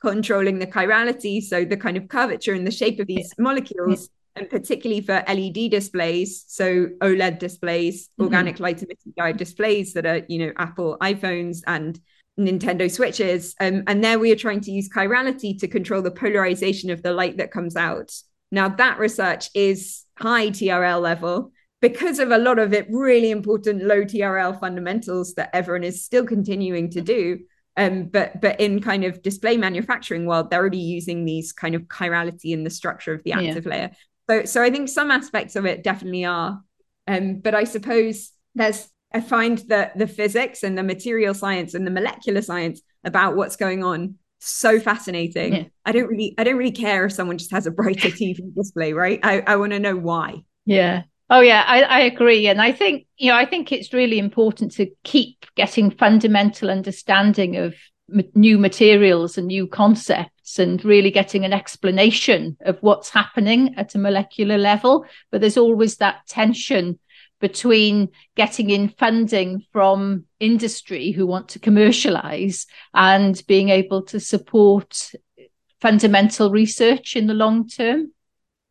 controlling 0.03 0.59
the 0.59 0.67
chirality, 0.67 1.41
so 1.41 1.63
the 1.63 1.77
kind 1.77 1.97
of 1.97 2.07
curvature 2.07 2.53
and 2.53 2.67
the 2.67 2.71
shape 2.71 2.99
of 2.99 3.07
these 3.07 3.33
molecules, 3.37 4.09
and 4.35 4.49
particularly 4.49 5.01
for 5.01 5.23
LED 5.27 5.71
displays, 5.71 6.43
so 6.47 6.87
OLED 7.01 7.39
displays, 7.39 8.07
mm-hmm. 8.07 8.23
organic 8.23 8.59
light 8.59 8.81
emitting 8.83 9.13
diode 9.17 9.37
displays 9.37 9.93
that 9.93 10.05
are, 10.05 10.21
you 10.27 10.39
know, 10.39 10.53
Apple 10.57 10.97
iPhones 11.01 11.59
and 11.67 11.99
Nintendo 12.39 12.91
Switches. 12.91 13.55
Um, 13.59 13.83
and 13.87 14.03
there 14.03 14.19
we 14.19 14.31
are 14.31 14.37
trying 14.37 14.61
to 14.61 14.71
use 14.71 14.89
chirality 14.89 15.57
to 15.59 15.67
control 15.67 16.01
the 16.01 16.11
polarization 16.11 16.89
of 16.89 17.03
the 17.03 17.13
light 17.13 17.37
that 17.37 17.51
comes 17.51 17.75
out. 17.75 18.11
Now, 18.51 18.69
that 18.69 18.99
research 18.99 19.49
is 19.53 20.03
high 20.17 20.49
TRL 20.49 21.01
level 21.01 21.51
because 21.81 22.19
of 22.19 22.31
a 22.31 22.37
lot 22.37 22.59
of 22.59 22.73
it 22.73 22.87
really 22.89 23.31
important 23.31 23.83
low 23.83 24.03
TRL 24.03 24.59
fundamentals 24.59 25.33
that 25.35 25.49
everyone 25.53 25.83
is 25.83 26.03
still 26.03 26.25
continuing 26.25 26.89
to 26.91 27.01
do. 27.01 27.39
Um, 27.75 28.05
but 28.05 28.39
but 28.39 28.59
in 28.59 28.81
kind 28.81 29.03
of 29.03 29.21
display 29.21 29.57
manufacturing 29.57 30.25
world, 30.25 30.49
they're 30.49 30.59
already 30.59 30.77
using 30.77 31.25
these 31.25 31.51
kind 31.51 31.75
of 31.75 31.83
chirality 31.83 32.51
in 32.51 32.63
the 32.63 32.69
structure 32.69 33.13
of 33.13 33.23
the 33.23 33.33
active 33.33 33.65
yeah. 33.65 33.71
layer. 33.71 33.91
So 34.29 34.45
so 34.45 34.63
I 34.63 34.69
think 34.69 34.89
some 34.89 35.11
aspects 35.11 35.55
of 35.55 35.65
it 35.65 35.83
definitely 35.83 36.25
are. 36.25 36.61
Um, 37.07 37.39
but 37.39 37.55
I 37.55 37.63
suppose 37.63 38.31
there's 38.55 38.87
I 39.13 39.21
find 39.21 39.59
that 39.69 39.97
the 39.97 40.07
physics 40.07 40.63
and 40.63 40.77
the 40.77 40.83
material 40.83 41.33
science 41.33 41.73
and 41.73 41.85
the 41.85 41.91
molecular 41.91 42.41
science 42.41 42.81
about 43.03 43.35
what's 43.35 43.55
going 43.55 43.83
on 43.83 44.15
so 44.39 44.79
fascinating. 44.79 45.53
Yeah. 45.53 45.63
I 45.85 45.91
don't 45.91 46.07
really 46.07 46.35
I 46.37 46.43
don't 46.43 46.57
really 46.57 46.71
care 46.71 47.05
if 47.05 47.13
someone 47.13 47.37
just 47.37 47.51
has 47.51 47.65
a 47.65 47.71
brighter 47.71 48.09
TV 48.09 48.53
display, 48.53 48.93
right? 48.93 49.19
I, 49.23 49.41
I 49.41 49.55
want 49.55 49.71
to 49.71 49.79
know 49.79 49.95
why. 49.95 50.43
Yeah. 50.65 51.03
Oh 51.29 51.39
yeah, 51.39 51.63
I, 51.65 51.81
I 51.83 51.99
agree. 52.01 52.47
And 52.47 52.61
I 52.61 52.71
think, 52.71 53.07
you 53.17 53.31
know, 53.31 53.37
I 53.37 53.45
think 53.45 53.71
it's 53.71 53.93
really 53.93 54.19
important 54.19 54.71
to 54.73 54.87
keep 55.03 55.45
getting 55.55 55.89
fundamental 55.89 56.69
understanding 56.69 57.55
of 57.57 57.75
new 58.35 58.57
materials 58.57 59.37
and 59.37 59.47
new 59.47 59.65
concepts 59.65 60.59
and 60.59 60.83
really 60.83 61.09
getting 61.09 61.45
an 61.45 61.53
explanation 61.53 62.57
of 62.61 62.77
what's 62.81 63.09
happening 63.09 63.73
at 63.77 63.95
a 63.95 63.99
molecular 63.99 64.57
level. 64.57 65.05
But 65.31 65.41
there's 65.41 65.57
always 65.57 65.97
that 65.97 66.27
tension 66.27 66.99
between 67.39 68.09
getting 68.35 68.69
in 68.69 68.89
funding 68.89 69.65
from 69.71 70.25
industry 70.39 71.11
who 71.11 71.25
want 71.25 71.49
to 71.49 71.59
commercialize 71.59 72.67
and 72.93 73.41
being 73.47 73.69
able 73.69 74.03
to 74.03 74.19
support 74.19 75.11
fundamental 75.81 76.51
research 76.51 77.17
in 77.17 77.27
the 77.27 77.33
long 77.33 77.67
term? 77.67 78.12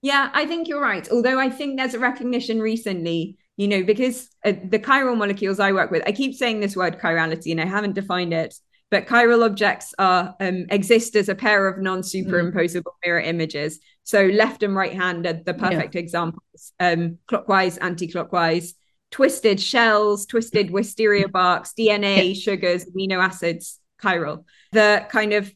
Yeah, 0.03 0.31
I 0.35 0.47
think 0.47 0.67
you're 0.67 0.83
right. 0.83 1.09
Although 1.11 1.39
I 1.39 1.49
think 1.49 1.79
there's 1.79 1.95
a 1.95 1.99
recognition 2.01 2.61
recently, 2.61 3.39
you 3.57 3.69
know, 3.69 3.85
because 3.85 4.29
uh, 4.45 4.53
the 4.69 4.81
chiral 4.81 5.17
molecules 5.17 5.61
I 5.61 5.73
work 5.73 5.93
with, 5.93 6.03
I 6.07 6.13
keep 6.13 6.35
saying 6.35 6.59
this 6.59 6.77
word 6.77 6.99
chirality 6.99 7.53
and 7.53 7.61
I 7.61 7.67
haven't 7.67 7.95
defined 7.95 8.35
it, 8.35 8.53
but 8.91 9.07
chiral 9.07 9.45
objects 9.45 9.95
are 10.01 10.35
um, 10.41 10.67
exist 10.71 11.15
as 11.15 11.29
a 11.29 11.37
pair 11.37 11.69
of 11.69 11.81
non-superimposable 11.81 12.83
mm. 12.83 13.07
mirror 13.07 13.21
images. 13.21 13.79
So 14.03 14.27
left 14.27 14.65
and 14.65 14.75
right 14.75 14.93
hand 14.93 15.25
are 15.25 15.35
the 15.35 15.55
perfect 15.55 15.95
yeah. 15.95 16.01
examples. 16.01 16.73
Um, 16.81 17.19
clockwise, 17.29 17.79
anti-clockwise, 17.79 18.75
twisted 19.13 19.61
shells, 19.61 20.27
twisted 20.27 20.73
wisteria 20.73 21.29
barks, 21.29 21.75
DNA, 21.79 22.35
sugars, 22.35 22.87
amino 22.87 23.23
acids, 23.23 23.79
chiral. 24.03 24.45
The 24.73 25.07
kind 25.11 25.33
of 25.33 25.55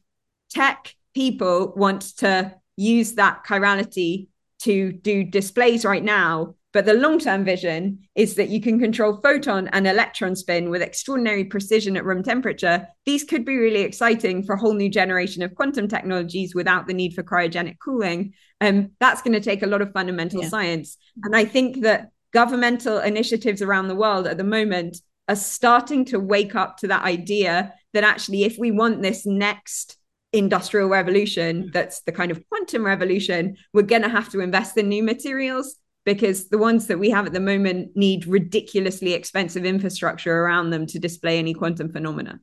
tech 0.51 0.95
people 1.15 1.73
want 1.75 2.03
to 2.19 2.55
use 2.77 3.15
that 3.15 3.45
chirality 3.45 4.29
to 4.67 4.93
do 4.93 5.25
displays 5.25 5.85
right 5.85 6.05
now. 6.05 6.55
But 6.73 6.85
the 6.85 6.93
long 6.93 7.19
term 7.19 7.43
vision 7.43 8.01
is 8.15 8.35
that 8.35 8.51
you 8.51 8.61
can 8.61 8.79
control 8.79 9.19
photon 9.23 9.69
and 9.69 9.87
electron 9.87 10.37
spin 10.37 10.69
with 10.69 10.83
extraordinary 10.83 11.45
precision 11.45 11.97
at 11.97 12.05
room 12.05 12.23
temperature. 12.23 12.87
These 13.07 13.25
could 13.25 13.47
be 13.47 13.57
really 13.57 13.81
exciting 13.81 14.43
for 14.43 14.55
a 14.55 14.59
whole 14.59 14.75
new 14.75 14.91
generation 14.91 15.43
of 15.43 15.55
quantum 15.55 15.89
technologies 15.89 16.55
without 16.55 16.87
the 16.87 16.93
need 16.93 17.15
for 17.15 17.23
cryogenic 17.23 17.77
cooling. 17.83 18.35
Um, 18.61 18.91
that's 19.01 19.23
going 19.23 19.33
to 19.33 19.41
take 19.41 19.63
a 19.63 19.67
lot 19.67 19.81
of 19.81 19.93
fundamental 19.93 20.43
yeah. 20.43 20.49
science. 20.51 20.99
And 21.25 21.35
I 21.35 21.47
think 21.47 21.83
that 21.83 22.11
governmental 22.35 22.99
initiatives 22.99 23.63
around 23.63 23.89
the 23.89 23.95
world 23.95 24.27
at 24.27 24.37
the 24.37 24.45
moment 24.45 24.99
are 25.29 25.37
starting 25.37 26.05
to 26.07 26.21
wake 26.21 26.55
up 26.55 26.77
to 26.79 26.89
that 26.89 27.05
idea 27.05 27.73
that 27.95 28.05
actually, 28.05 28.45
if 28.45 28.59
we 28.59 28.71
want 28.71 29.01
this 29.01 29.25
next 29.25 29.96
industrial 30.39 30.89
revolution 30.89 31.71
that's 31.73 32.01
the 32.03 32.13
kind 32.13 32.31
of 32.31 32.47
quantum 32.49 32.85
revolution, 32.85 33.57
we're 33.73 33.83
going 33.83 34.03
to 34.03 34.09
have 34.09 34.31
to 34.31 34.41
invest 34.41 34.77
in 34.77 34.89
new 34.89 35.03
materials 35.03 35.77
because 36.05 36.49
the 36.49 36.59
ones 36.59 36.87
that 36.87 36.99
we 36.99 37.11
have 37.11 37.27
at 37.27 37.33
the 37.33 37.41
moment 37.41 37.97
need 37.97 38.27
ridiculously 38.27 39.13
expensive 39.13 39.65
infrastructure 39.65 40.33
around 40.33 40.71
them 40.71 40.87
to 40.87 40.99
display 40.99 41.39
any 41.39 41.53
quantum 41.53 41.93
phenomena. 41.93 42.41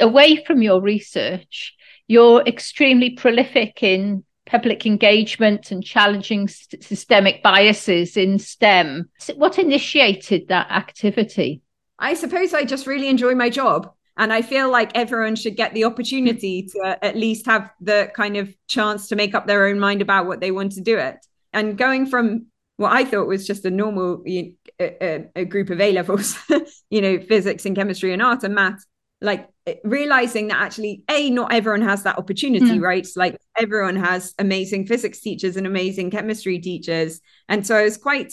Away 0.00 0.44
from 0.44 0.60
your 0.60 0.80
research, 0.80 1.74
you're 2.08 2.42
extremely 2.42 3.10
prolific 3.10 3.82
in 3.82 4.24
public 4.46 4.84
engagement 4.84 5.70
and 5.70 5.84
challenging 5.84 6.48
st- 6.48 6.82
systemic 6.82 7.42
biases 7.42 8.16
in 8.16 8.38
STEM. 8.38 9.08
So 9.18 9.34
what 9.34 9.58
initiated 9.58 10.48
that 10.48 10.70
activity? 10.70 11.62
I 11.98 12.14
suppose 12.14 12.52
I 12.52 12.64
just 12.64 12.86
really 12.86 13.08
enjoy 13.08 13.34
my 13.34 13.48
job. 13.48 13.92
And 14.16 14.32
I 14.32 14.42
feel 14.42 14.70
like 14.70 14.92
everyone 14.94 15.34
should 15.34 15.56
get 15.56 15.74
the 15.74 15.84
opportunity 15.84 16.62
to 16.62 16.98
at 17.02 17.16
least 17.16 17.46
have 17.46 17.70
the 17.80 18.10
kind 18.14 18.36
of 18.36 18.54
chance 18.68 19.08
to 19.08 19.16
make 19.16 19.34
up 19.34 19.46
their 19.46 19.66
own 19.66 19.80
mind 19.80 20.02
about 20.02 20.26
what 20.26 20.40
they 20.40 20.52
want 20.52 20.72
to 20.72 20.80
do 20.80 20.98
it. 20.98 21.16
And 21.52 21.76
going 21.76 22.06
from 22.06 22.46
what 22.76 22.92
I 22.92 23.04
thought 23.04 23.26
was 23.26 23.46
just 23.46 23.64
a 23.64 23.70
normal 23.70 24.22
you 24.24 24.54
a, 24.80 25.28
a, 25.36 25.44
group 25.44 25.70
of 25.70 25.80
A 25.80 25.92
levels, 25.92 26.36
you 26.90 27.00
know, 27.00 27.20
physics 27.20 27.66
and 27.66 27.76
chemistry 27.76 28.12
and 28.12 28.22
art 28.22 28.42
and 28.44 28.54
math, 28.54 28.84
like 29.20 29.48
realizing 29.84 30.48
that 30.48 30.60
actually, 30.60 31.04
A, 31.10 31.30
not 31.30 31.52
everyone 31.52 31.82
has 31.82 32.02
that 32.02 32.18
opportunity, 32.18 32.78
mm. 32.78 32.82
right? 32.82 33.06
Like 33.16 33.36
everyone 33.56 33.96
has 33.96 34.34
amazing 34.38 34.86
physics 34.86 35.20
teachers 35.20 35.56
and 35.56 35.66
amazing 35.66 36.10
chemistry 36.10 36.58
teachers. 36.58 37.20
And 37.48 37.66
so 37.66 37.76
I 37.76 37.84
was 37.84 37.96
quite 37.96 38.32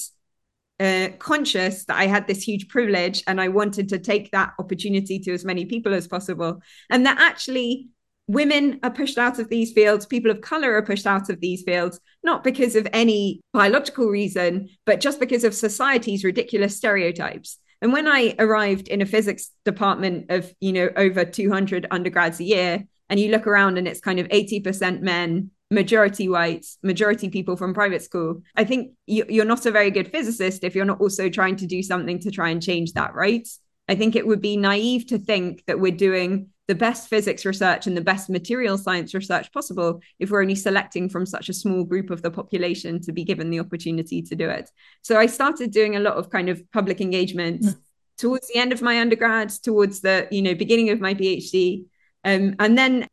uh, 0.82 1.10
conscious 1.20 1.86
that 1.86 1.98
I 1.98 2.08
had 2.08 2.26
this 2.26 2.42
huge 2.42 2.68
privilege 2.68 3.24
and 3.28 3.40
I 3.40 3.50
wanted 3.50 3.90
to 3.90 4.00
take 4.00 4.32
that 4.32 4.54
opportunity 4.58 5.20
to 5.20 5.32
as 5.32 5.46
many 5.46 5.66
people 5.66 5.94
as 5.94 6.08
possible. 6.08 6.62
And 6.90 7.06
that 7.06 7.20
actually 7.22 7.90
women 8.28 8.80
are 8.82 8.90
pushed 8.90 9.18
out 9.18 9.40
of 9.40 9.50
these 9.50 9.74
fields, 9.74 10.06
people 10.06 10.32
of 10.32 10.42
color 10.42 10.74
are 10.74 10.82
pushed 10.82 11.06
out 11.06 11.30
of 11.30 11.40
these 11.40 11.62
fields, 11.64 12.00
not 12.24 12.44
because 12.44 12.76
of 12.76 12.88
any 12.94 13.42
biological 13.54 14.08
reason, 14.08 14.70
but 14.86 15.02
just 15.02 15.20
because 15.20 15.44
of 15.44 15.54
society's 15.54 16.24
ridiculous 16.24 16.76
stereotypes. 16.76 17.58
And 17.82 17.94
when 17.94 18.08
I 18.08 18.36
arrived 18.40 18.88
in 18.88 19.02
a 19.02 19.06
physics 19.06 19.52
department 19.66 20.32
of, 20.32 20.52
you 20.60 20.72
know, 20.72 20.90
over 20.96 21.26
200 21.26 21.88
undergrads 21.92 22.40
a 22.40 22.44
year, 22.44 22.88
and 23.10 23.20
you 23.20 23.30
look 23.30 23.46
around 23.46 23.78
and 23.78 23.88
it's 23.88 24.00
kind 24.00 24.20
of 24.20 24.28
80% 24.30 25.02
men, 25.02 25.52
majority 25.72 26.28
whites, 26.28 26.78
majority 26.84 27.30
people 27.30 27.56
from 27.56 27.74
private 27.74 28.04
school. 28.04 28.42
I 28.56 28.66
think 28.66 28.92
you, 29.08 29.42
are 29.42 29.46
not 29.46 29.66
a 29.66 29.72
very 29.72 29.90
good 29.90 30.12
physicist 30.12 30.64
if 30.64 30.76
you're 30.76 30.86
not 30.86 31.00
also 31.00 31.30
trying 31.30 31.56
to 31.56 31.66
do 31.66 31.82
something 31.82 32.20
to 32.20 32.30
try 32.30 32.50
and 32.50 32.62
change 32.62 32.94
that, 32.94 33.16
right? 33.16 33.48
I 33.88 33.96
think 33.96 34.16
it 34.16 34.28
would 34.28 34.42
be 34.42 34.58
naive 34.58 35.08
to 35.08 35.18
think 35.18 35.64
that 35.66 35.80
we're 35.80 35.94
doing 35.94 36.50
the 36.68 36.76
best 36.76 37.10
physics 37.10 37.46
research 37.46 37.88
and 37.88 37.98
the 37.98 38.02
best 38.02 38.30
material 38.30 38.78
science 38.78 39.14
research 39.14 39.52
possible 39.52 40.02
if 40.20 40.30
we're 40.30 40.42
only 40.42 40.56
selecting 40.56 41.10
from 41.10 41.26
such 41.26 41.50
a 41.50 41.54
small 41.54 41.84
group 41.84 42.10
of 42.10 42.22
the 42.22 42.32
population 42.32 43.02
to 43.02 43.12
be 43.12 43.24
given 43.24 43.50
the 43.50 43.60
opportunity 43.60 44.22
to 44.22 44.36
do 44.36 44.50
it. 44.50 44.70
So 45.02 45.18
I 45.18 45.26
started 45.26 45.72
doing 45.72 45.96
a 45.96 46.00
lot 46.00 46.16
of 46.16 46.30
kind 46.30 46.50
of 46.50 46.62
public 46.72 47.02
engagement 47.02 47.62
mm. 47.62 47.76
towards 48.18 48.48
the 48.48 48.60
end 48.60 48.72
of 48.72 48.82
my 48.82 49.00
undergrad, 49.00 49.50
towards 49.64 50.02
the 50.02 50.28
you 50.32 50.42
know 50.42 50.54
beginning 50.54 50.90
of 50.90 51.02
my 51.02 51.14
PhD, 51.14 51.86
um, 52.24 52.56
and 52.60 52.78
then 52.78 53.08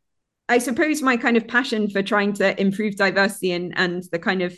I 0.49 0.57
suppose 0.57 1.03
my 1.03 1.15
kind 1.15 1.37
of 1.37 1.47
passion 1.47 1.89
for 1.89 2.01
trying 2.01 2.33
to 2.33 2.59
improve 2.59 2.95
diversity 2.95 3.51
and 3.51 3.71
and 3.77 4.03
the 4.11 4.19
kind 4.19 4.41
of 4.41 4.57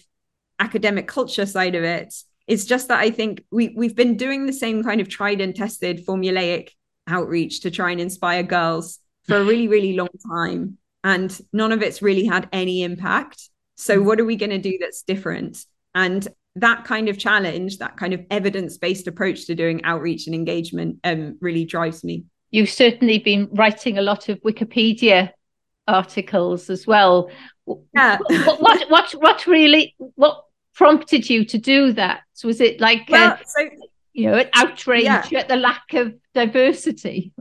academic 0.57 1.07
culture 1.07 1.45
side 1.45 1.75
of 1.75 1.83
it 1.83 2.13
is 2.47 2.65
just 2.65 2.87
that 2.87 2.99
I 2.99 3.11
think 3.11 3.43
we 3.51 3.73
we've 3.75 3.95
been 3.95 4.15
doing 4.15 4.45
the 4.45 4.53
same 4.53 4.83
kind 4.83 5.01
of 5.01 5.09
tried 5.09 5.41
and 5.41 5.53
tested 5.53 6.05
formulaic 6.05 6.69
outreach 7.07 7.61
to 7.61 7.71
try 7.71 7.91
and 7.91 7.99
inspire 7.99 8.41
girls 8.41 8.99
for 9.27 9.37
a 9.37 9.43
really 9.43 9.67
really 9.67 9.93
long 9.93 10.09
time. 10.31 10.77
And 11.03 11.37
none 11.51 11.73
of 11.73 11.81
it's 11.81 12.01
really 12.01 12.25
had 12.25 12.47
any 12.53 12.83
impact. 12.83 13.49
So 13.75 14.01
what 14.01 14.19
are 14.19 14.25
we 14.25 14.35
going 14.35 14.51
to 14.51 14.59
do 14.59 14.77
that's 14.79 15.01
different? 15.01 15.65
And 15.93 16.25
that 16.55 16.85
kind 16.85 17.09
of 17.09 17.17
challenge 17.17 17.79
that 17.79 17.97
kind 17.97 18.13
of 18.13 18.25
evidence 18.29 18.77
based 18.77 19.07
approach 19.07 19.45
to 19.47 19.55
doing 19.55 19.83
outreach 19.83 20.27
and 20.27 20.35
engagement 20.35 20.99
um, 21.03 21.37
really 21.41 21.65
drives 21.65 22.03
me. 22.03 22.25
You've 22.49 22.69
certainly 22.69 23.19
been 23.19 23.49
writing 23.51 23.97
a 23.97 24.01
lot 24.01 24.29
of 24.29 24.41
wikipedia 24.41 25.31
articles 25.91 26.69
as 26.69 26.87
well. 26.87 27.29
Yeah. 27.93 28.17
what, 28.45 28.61
what, 28.61 28.89
what, 28.89 29.11
what 29.11 29.47
really, 29.47 29.95
what 30.15 30.45
prompted 30.73 31.29
you 31.29 31.45
to 31.45 31.57
do 31.57 31.93
that? 31.93 32.21
Was 32.43 32.59
it 32.59 32.81
like, 32.81 33.07
well, 33.09 33.33
uh, 33.33 33.37
so, 33.45 33.69
you 34.13 34.29
know, 34.29 34.37
an 34.37 34.49
outrage 34.53 35.03
yeah. 35.03 35.23
at 35.37 35.47
the 35.47 35.55
lack 35.55 35.93
of 35.93 36.13
diversity? 36.33 37.33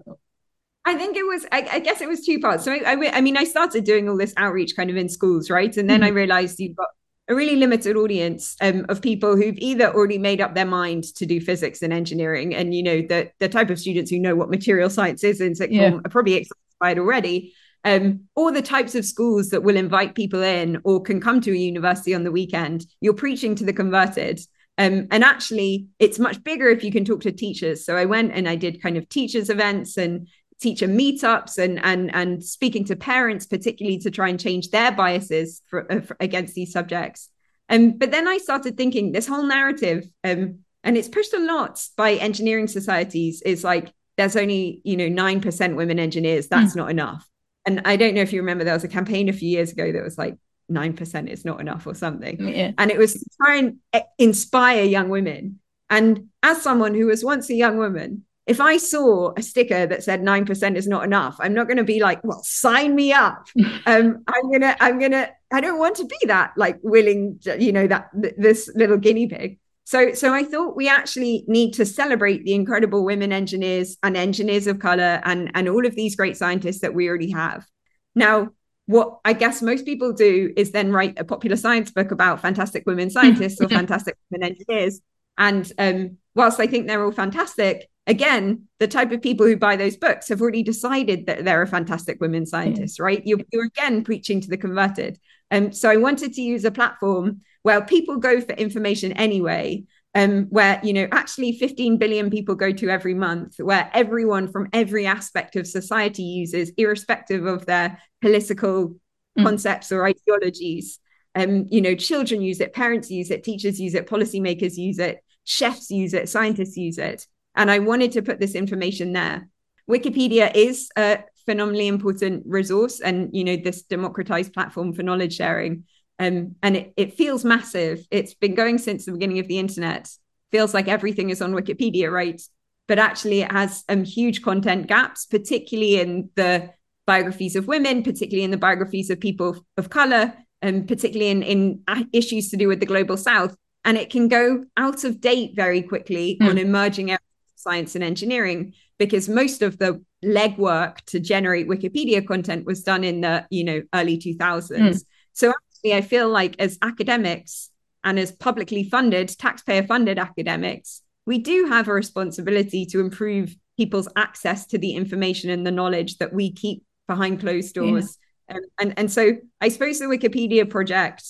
I 0.85 0.95
think 0.95 1.16
it 1.16 1.25
was, 1.25 1.47
I, 1.52 1.69
I, 1.73 1.78
guess 1.78 2.00
it 2.00 2.09
was 2.09 2.25
two 2.25 2.38
parts. 2.38 2.64
So 2.64 2.73
I, 2.73 2.95
I, 2.95 3.16
I, 3.16 3.21
mean, 3.21 3.37
I 3.37 3.45
started 3.45 3.85
doing 3.85 4.09
all 4.09 4.16
this 4.16 4.35
outreach 4.37 4.76
kind 4.76 4.90
of 4.90 4.97
in 4.97 5.09
schools, 5.09 5.49
right? 5.49 5.75
And 5.76 5.88
then 5.88 6.00
mm-hmm. 6.00 6.07
I 6.07 6.11
realized 6.11 6.59
you've 6.59 6.76
got 6.76 6.88
a 7.30 7.35
really 7.35 7.57
limited 7.57 7.97
audience 7.97 8.57
um, 8.61 8.85
of 8.88 9.00
people 9.00 9.37
who've 9.37 9.57
either 9.59 9.95
already 9.95 10.19
made 10.19 10.40
up 10.40 10.54
their 10.54 10.66
mind 10.66 11.04
to 11.14 11.25
do 11.25 11.40
physics 11.40 11.80
and 11.80 11.92
engineering, 11.92 12.54
and 12.54 12.75
you 12.75 12.83
know 12.83 13.02
the 13.02 13.30
the 13.38 13.49
type 13.49 13.71
of 13.71 13.78
students 13.78 14.11
who 14.11 14.19
know 14.19 14.35
what 14.35 14.50
material 14.50 14.90
science 14.90 15.23
is 15.23 15.40
in 15.40 15.54
sixth 15.54 15.73
yeah. 15.73 15.92
are 16.04 16.11
probably 16.11 16.35
excited 16.35 16.57
by 16.80 16.90
it 16.90 16.99
already, 16.99 17.54
um, 17.84 18.28
or 18.37 18.52
the 18.52 18.62
types 18.62 18.94
of 18.94 19.04
schools 19.04 19.50
that 19.50 19.62
will 19.62 19.76
invite 19.76 20.14
people 20.14 20.42
in 20.42 20.80
or 20.84 21.00
can 21.00 21.20
come 21.20 21.40
to 21.40 21.52
a 21.52 21.56
university 21.56 22.14
on 22.14 22.25
the 22.25 22.32
weekend. 22.32 22.84
You're 23.00 23.14
preaching 23.14 23.54
to 23.56 23.64
the 23.64 23.72
converted. 23.72 24.40
Um, 24.78 25.08
and 25.10 25.25
actually, 25.25 25.87
it's 25.99 26.18
much 26.18 26.42
bigger 26.42 26.68
if 26.68 26.84
you 26.84 26.92
can 26.92 27.04
talk 27.04 27.20
to 27.22 27.32
teachers. 27.32 27.84
So 27.84 27.96
I 27.96 28.04
went 28.04 28.32
and 28.32 28.49
I 28.49 28.56
did 28.56 28.82
kind 28.82 28.96
of 28.96 29.08
teachers 29.08 29.50
events 29.50 29.96
and 29.96 30.28
teacher 30.60 30.87
meetups 30.87 31.58
and 31.58 31.82
and 31.84 32.14
and 32.14 32.44
speaking 32.44 32.84
to 32.87 32.96
parents, 32.96 33.46
particularly 33.46 33.99
to 33.99 34.10
try 34.10 34.28
and 34.28 34.38
change 34.38 34.70
their 34.70 34.92
biases 34.92 35.62
for, 35.68 35.90
uh, 35.90 36.00
for 36.00 36.16
against 36.20 36.54
these 36.54 36.72
subjects. 36.72 37.28
Um, 37.68 37.92
but 37.92 38.10
then 38.10 38.26
I 38.26 38.38
started 38.38 38.76
thinking 38.76 39.12
this 39.12 39.26
whole 39.26 39.44
narrative, 39.44 40.04
um, 40.25 40.60
and 40.82 40.96
it's 40.96 41.08
pushed 41.08 41.34
a 41.34 41.38
lot 41.38 41.82
by 41.96 42.14
engineering 42.14 42.66
societies, 42.66 43.42
is 43.42 43.64
like 43.64 43.92
there's 44.16 44.37
only 44.37 44.80
you 44.84 44.96
know 44.96 45.08
nine 45.08 45.40
percent 45.40 45.76
women 45.76 45.99
engineers. 45.99 46.49
That's 46.49 46.72
mm. 46.72 46.76
not 46.76 46.90
enough 46.90 47.29
and 47.66 47.82
I 47.84 47.96
don't 47.96 48.14
know 48.14 48.22
if 48.22 48.32
you 48.32 48.40
remember, 48.40 48.64
there 48.64 48.74
was 48.74 48.84
a 48.84 48.88
campaign 48.88 49.28
a 49.28 49.32
few 49.32 49.48
years 49.48 49.72
ago 49.72 49.92
that 49.92 50.02
was 50.02 50.16
like 50.16 50.36
9% 50.70 51.28
is 51.28 51.44
not 51.44 51.60
enough 51.60 51.86
or 51.86 51.94
something. 51.94 52.48
Yeah. 52.48 52.72
And 52.78 52.90
it 52.90 52.98
was 52.98 53.14
to 53.14 53.26
try 53.36 53.56
and 53.56 53.78
inspire 54.18 54.84
young 54.84 55.08
women. 55.08 55.60
And 55.88 56.28
as 56.42 56.62
someone 56.62 56.94
who 56.94 57.06
was 57.06 57.24
once 57.24 57.50
a 57.50 57.54
young 57.54 57.76
woman, 57.76 58.24
if 58.50 58.60
I 58.60 58.78
saw 58.78 59.32
a 59.36 59.42
sticker 59.42 59.86
that 59.86 60.02
said 60.02 60.22
9% 60.22 60.74
is 60.74 60.88
not 60.88 61.04
enough, 61.04 61.36
I'm 61.38 61.54
not 61.54 61.68
going 61.68 61.76
to 61.76 61.84
be 61.84 62.00
like, 62.00 62.24
well, 62.24 62.42
sign 62.42 62.96
me 62.96 63.12
up. 63.12 63.46
um, 63.86 64.24
I'm 64.26 64.48
going 64.48 64.62
to, 64.62 64.82
I'm 64.82 64.98
going 64.98 65.12
to, 65.12 65.30
I 65.52 65.60
don't 65.60 65.78
want 65.78 65.96
to 65.98 66.04
be 66.04 66.18
that 66.26 66.52
like 66.56 66.80
willing, 66.82 67.38
you 67.60 67.70
know, 67.70 67.86
that 67.86 68.08
this 68.12 68.68
little 68.74 68.96
guinea 68.96 69.28
pig. 69.28 69.59
So, 69.90 70.14
so 70.14 70.32
I 70.32 70.44
thought 70.44 70.76
we 70.76 70.88
actually 70.88 71.42
need 71.49 71.73
to 71.73 71.85
celebrate 71.85 72.44
the 72.44 72.54
incredible 72.54 73.04
women 73.04 73.32
engineers 73.32 73.99
and 74.04 74.16
engineers 74.16 74.68
of 74.68 74.78
color 74.78 75.20
and, 75.25 75.50
and 75.56 75.68
all 75.68 75.85
of 75.85 75.97
these 75.97 76.14
great 76.14 76.37
scientists 76.37 76.82
that 76.82 76.94
we 76.94 77.09
already 77.09 77.32
have. 77.32 77.66
Now, 78.14 78.50
what 78.87 79.18
I 79.25 79.32
guess 79.32 79.62
most 79.62 79.85
people 79.85 80.12
do 80.12 80.52
is 80.56 80.70
then 80.70 80.92
write 80.92 81.18
a 81.18 81.25
popular 81.25 81.56
science 81.56 81.90
book 81.90 82.12
about 82.12 82.40
fantastic 82.40 82.85
women 82.87 83.11
scientists 83.16 83.61
or 83.61 83.68
fantastic 83.68 84.16
women 84.30 84.50
engineers. 84.50 85.00
And 85.37 85.73
um, 85.76 86.18
whilst 86.37 86.61
I 86.61 86.68
think 86.68 86.87
they're 86.87 87.04
all 87.04 87.11
fantastic, 87.11 87.90
again, 88.06 88.68
the 88.78 88.87
type 88.87 89.11
of 89.11 89.20
people 89.20 89.44
who 89.44 89.56
buy 89.56 89.75
those 89.75 89.97
books 89.97 90.28
have 90.28 90.40
already 90.40 90.62
decided 90.62 91.26
that 91.26 91.44
they're 91.44 91.62
a 91.62 91.66
fantastic 91.66 92.20
women 92.20 92.47
scientist, 92.47 93.00
right? 93.00 93.26
You're, 93.26 93.40
you're, 93.52 93.64
again 93.64 94.04
preaching 94.04 94.40
to 94.40 94.49
the 94.49 94.56
converted. 94.56 95.18
And 95.50 95.66
um, 95.66 95.73
so 95.73 95.90
I 95.90 95.97
wanted 95.97 96.35
to 96.35 96.42
use 96.42 96.64
a 96.64 96.70
platform 96.70 97.40
where 97.62 97.82
people 97.82 98.16
go 98.16 98.40
for 98.40 98.52
information 98.52 99.12
anyway, 99.12 99.84
um, 100.14 100.46
where 100.50 100.80
you 100.82 100.92
know 100.92 101.08
actually 101.12 101.52
15 101.58 101.98
billion 101.98 102.30
people 102.30 102.54
go 102.54 102.72
to 102.72 102.88
every 102.88 103.14
month, 103.14 103.56
where 103.58 103.90
everyone 103.94 104.50
from 104.50 104.68
every 104.72 105.06
aspect 105.06 105.56
of 105.56 105.66
society 105.66 106.22
uses, 106.22 106.72
irrespective 106.76 107.46
of 107.46 107.66
their 107.66 107.98
political 108.20 108.96
mm. 109.38 109.44
concepts 109.44 109.92
or 109.92 110.06
ideologies. 110.06 110.98
Um, 111.36 111.66
you 111.70 111.80
know, 111.80 111.94
children 111.94 112.42
use 112.42 112.60
it, 112.60 112.72
parents 112.72 113.08
use 113.08 113.30
it, 113.30 113.44
teachers 113.44 113.80
use 113.80 113.94
it, 113.94 114.08
policymakers 114.08 114.76
use 114.76 114.98
it, 114.98 115.22
chefs 115.44 115.90
use 115.90 116.12
it, 116.12 116.28
scientists 116.28 116.76
use 116.76 116.98
it. 116.98 117.24
And 117.54 117.70
I 117.70 117.78
wanted 117.78 118.12
to 118.12 118.22
put 118.22 118.40
this 118.40 118.56
information 118.56 119.12
there. 119.12 119.48
Wikipedia 119.88 120.50
is 120.54 120.88
a 120.96 121.24
phenomenally 121.46 121.88
important 121.88 122.44
resource 122.46 123.00
and 123.00 123.30
you 123.32 123.42
know 123.42 123.56
this 123.56 123.82
democratized 123.82 124.52
platform 124.52 124.92
for 124.92 125.02
knowledge 125.02 125.36
sharing 125.36 125.84
um, 126.20 126.54
and 126.62 126.76
it, 126.76 126.92
it 126.96 127.14
feels 127.14 127.44
massive. 127.44 128.06
It's 128.10 128.34
been 128.34 128.54
going 128.54 128.76
since 128.76 129.06
the 129.06 129.12
beginning 129.12 129.38
of 129.38 129.48
the 129.48 129.58
internet. 129.58 130.08
Feels 130.52 130.74
like 130.74 130.86
everything 130.86 131.30
is 131.30 131.40
on 131.40 131.54
Wikipedia, 131.54 132.12
right? 132.12 132.40
But 132.86 132.98
actually, 132.98 133.40
it 133.40 133.50
has 133.50 133.84
um, 133.88 134.04
huge 134.04 134.42
content 134.42 134.86
gaps, 134.86 135.24
particularly 135.24 135.98
in 135.98 136.28
the 136.34 136.70
biographies 137.06 137.56
of 137.56 137.66
women, 137.66 138.02
particularly 138.02 138.44
in 138.44 138.50
the 138.50 138.58
biographies 138.58 139.08
of 139.08 139.18
people 139.18 139.64
of 139.78 139.88
color, 139.88 140.34
and 140.60 140.86
particularly 140.86 141.30
in, 141.30 141.42
in 141.42 141.84
issues 142.12 142.50
to 142.50 142.56
do 142.56 142.68
with 142.68 142.80
the 142.80 142.86
global 142.86 143.16
south. 143.16 143.56
And 143.86 143.96
it 143.96 144.10
can 144.10 144.28
go 144.28 144.64
out 144.76 145.04
of 145.04 145.22
date 145.22 145.56
very 145.56 145.80
quickly 145.80 146.36
mm. 146.38 146.50
on 146.50 146.58
emerging 146.58 147.10
areas 147.10 147.20
of 147.54 147.60
science 147.60 147.94
and 147.94 148.04
engineering 148.04 148.74
because 148.98 149.26
most 149.26 149.62
of 149.62 149.78
the 149.78 150.04
legwork 150.22 150.98
to 151.06 151.18
generate 151.18 151.66
Wikipedia 151.66 152.26
content 152.26 152.66
was 152.66 152.82
done 152.82 153.04
in 153.04 153.22
the 153.22 153.46
you 153.48 153.64
know 153.64 153.82
early 153.94 154.18
2000s. 154.18 154.70
Mm. 154.70 155.04
So 155.32 155.54
I 155.84 156.00
feel 156.00 156.28
like 156.28 156.56
as 156.58 156.78
academics 156.82 157.70
and 158.04 158.18
as 158.18 158.32
publicly 158.32 158.84
funded, 158.84 159.28
taxpayer 159.28 159.82
funded 159.82 160.18
academics, 160.18 161.02
we 161.26 161.38
do 161.38 161.66
have 161.66 161.88
a 161.88 161.92
responsibility 161.92 162.87
to 162.87 163.00
improve 163.00 163.54
people's 163.76 164.08
access 164.16 164.66
to 164.66 164.78
the 164.78 164.92
information 164.92 165.50
and 165.50 165.66
the 165.66 165.70
knowledge 165.70 166.18
that 166.18 166.32
we 166.32 166.52
keep 166.52 166.82
behind 167.06 167.40
closed 167.40 167.75
doors. 167.75 168.18
Yeah. 168.49 168.56
And, 168.56 168.64
and, 168.80 168.99
and 168.99 169.12
so 169.12 169.32
I 169.60 169.68
suppose 169.68 169.99
the 169.99 170.06
Wikipedia 170.06 170.68
project, 170.68 171.25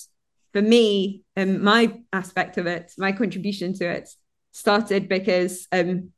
for 0.52 0.62
me, 0.62 1.22
and 1.36 1.56
um, 1.56 1.64
my 1.64 2.00
aspect 2.12 2.58
of 2.58 2.66
it, 2.66 2.92
my 2.98 3.12
contribution 3.12 3.72
to 3.74 3.88
it, 3.88 4.08
started 4.52 5.08
because 5.08 5.68
um, 5.70 6.10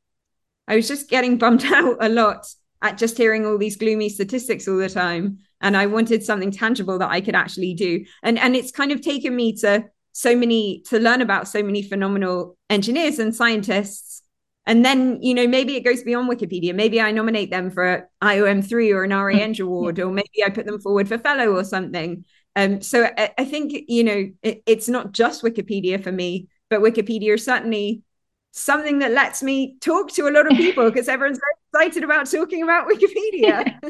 I 0.66 0.76
was 0.76 0.88
just 0.88 1.10
getting 1.10 1.38
bummed 1.42 1.64
out 1.64 1.96
a 2.00 2.08
lot 2.08 2.46
at 2.80 2.98
just 2.98 3.16
hearing 3.16 3.46
all 3.46 3.58
these 3.58 3.76
gloomy 3.76 4.08
statistics 4.08 4.66
all 4.66 4.76
the 4.76 4.88
time 4.88 5.38
and 5.62 5.76
i 5.76 5.86
wanted 5.86 6.22
something 6.22 6.50
tangible 6.50 6.98
that 6.98 7.10
i 7.10 7.20
could 7.20 7.34
actually 7.34 7.74
do. 7.74 8.04
And 8.22 8.38
and 8.38 8.54
it's 8.54 8.70
kind 8.70 8.92
of 8.92 9.00
taken 9.00 9.34
me 9.34 9.54
to 9.58 9.84
so 10.12 10.36
many 10.36 10.82
to 10.88 10.98
learn 10.98 11.22
about 11.22 11.48
so 11.48 11.62
many 11.62 11.82
phenomenal 11.82 12.56
engineers 12.68 13.18
and 13.18 13.34
scientists. 13.34 14.22
And 14.66 14.84
then 14.84 15.20
you 15.22 15.34
know 15.34 15.46
maybe 15.46 15.76
it 15.76 15.84
goes 15.84 16.02
beyond 16.02 16.30
wikipedia. 16.30 16.74
Maybe 16.74 17.00
i 17.00 17.10
nominate 17.10 17.50
them 17.50 17.70
for 17.70 18.08
iom3 18.22 18.94
or 18.94 19.04
an 19.04 19.10
ra 19.10 19.64
award 19.64 19.98
or 19.98 20.12
maybe 20.12 20.44
i 20.44 20.50
put 20.50 20.66
them 20.66 20.80
forward 20.80 21.08
for 21.08 21.18
fellow 21.18 21.56
or 21.56 21.64
something. 21.64 22.24
Um, 22.54 22.82
so 22.82 23.08
I, 23.16 23.32
I, 23.38 23.46
think 23.46 23.72
you 23.88 24.04
know 24.04 24.30
it, 24.42 24.62
it's 24.66 24.86
not 24.86 25.12
just 25.12 25.42
wikipedia 25.42 26.02
for 26.02 26.12
me 26.12 26.48
but 26.68 26.80
wikipedia 26.80 27.32
is 27.32 27.46
certainly 27.46 28.02
something 28.50 28.98
that 28.98 29.12
lets 29.12 29.42
me 29.42 29.78
talk 29.80 30.10
to 30.12 30.28
a 30.28 30.30
lot 30.30 30.50
of 30.50 30.58
people 30.58 30.84
because 30.90 31.08
everyone's 31.08 31.40
very 31.72 31.86
excited 31.86 32.04
about 32.04 32.30
talking 32.30 32.62
about 32.62 32.88
wikipedia. 32.88 33.78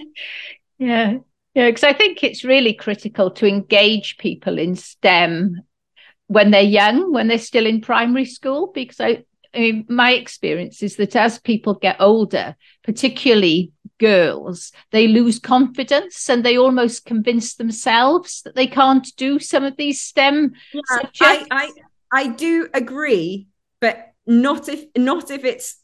Yeah 0.78 1.18
yeah, 1.54 1.68
because 1.68 1.84
I 1.84 1.92
think 1.92 2.24
it's 2.24 2.44
really 2.44 2.72
critical 2.72 3.30
to 3.32 3.46
engage 3.46 4.16
people 4.18 4.58
in 4.58 4.74
STEM 4.74 5.60
when 6.28 6.50
they're 6.50 6.62
young, 6.62 7.12
when 7.12 7.28
they're 7.28 7.38
still 7.38 7.66
in 7.66 7.80
primary 7.80 8.24
school, 8.24 8.72
because 8.74 9.00
I, 9.00 9.24
I 9.54 9.58
mean, 9.58 9.86
my 9.88 10.12
experience 10.12 10.82
is 10.82 10.96
that 10.96 11.14
as 11.14 11.38
people 11.38 11.74
get 11.74 11.96
older, 12.00 12.56
particularly 12.84 13.72
girls, 13.98 14.72
they 14.92 15.06
lose 15.06 15.38
confidence 15.38 16.30
and 16.30 16.42
they 16.42 16.56
almost 16.56 17.04
convince 17.04 17.54
themselves 17.56 18.42
that 18.42 18.54
they 18.54 18.66
can't 18.66 19.06
do 19.16 19.38
some 19.38 19.62
of 19.62 19.76
these 19.76 20.00
STEM 20.00 20.54
yeah, 20.72 20.80
subjects. 20.88 21.20
I, 21.20 21.46
I, 21.50 21.70
I 22.12 22.26
do 22.28 22.68
agree, 22.72 23.46
but 23.80 24.12
not 24.26 24.68
if 24.68 24.84
not 24.96 25.30
if 25.30 25.44
it's 25.44 25.76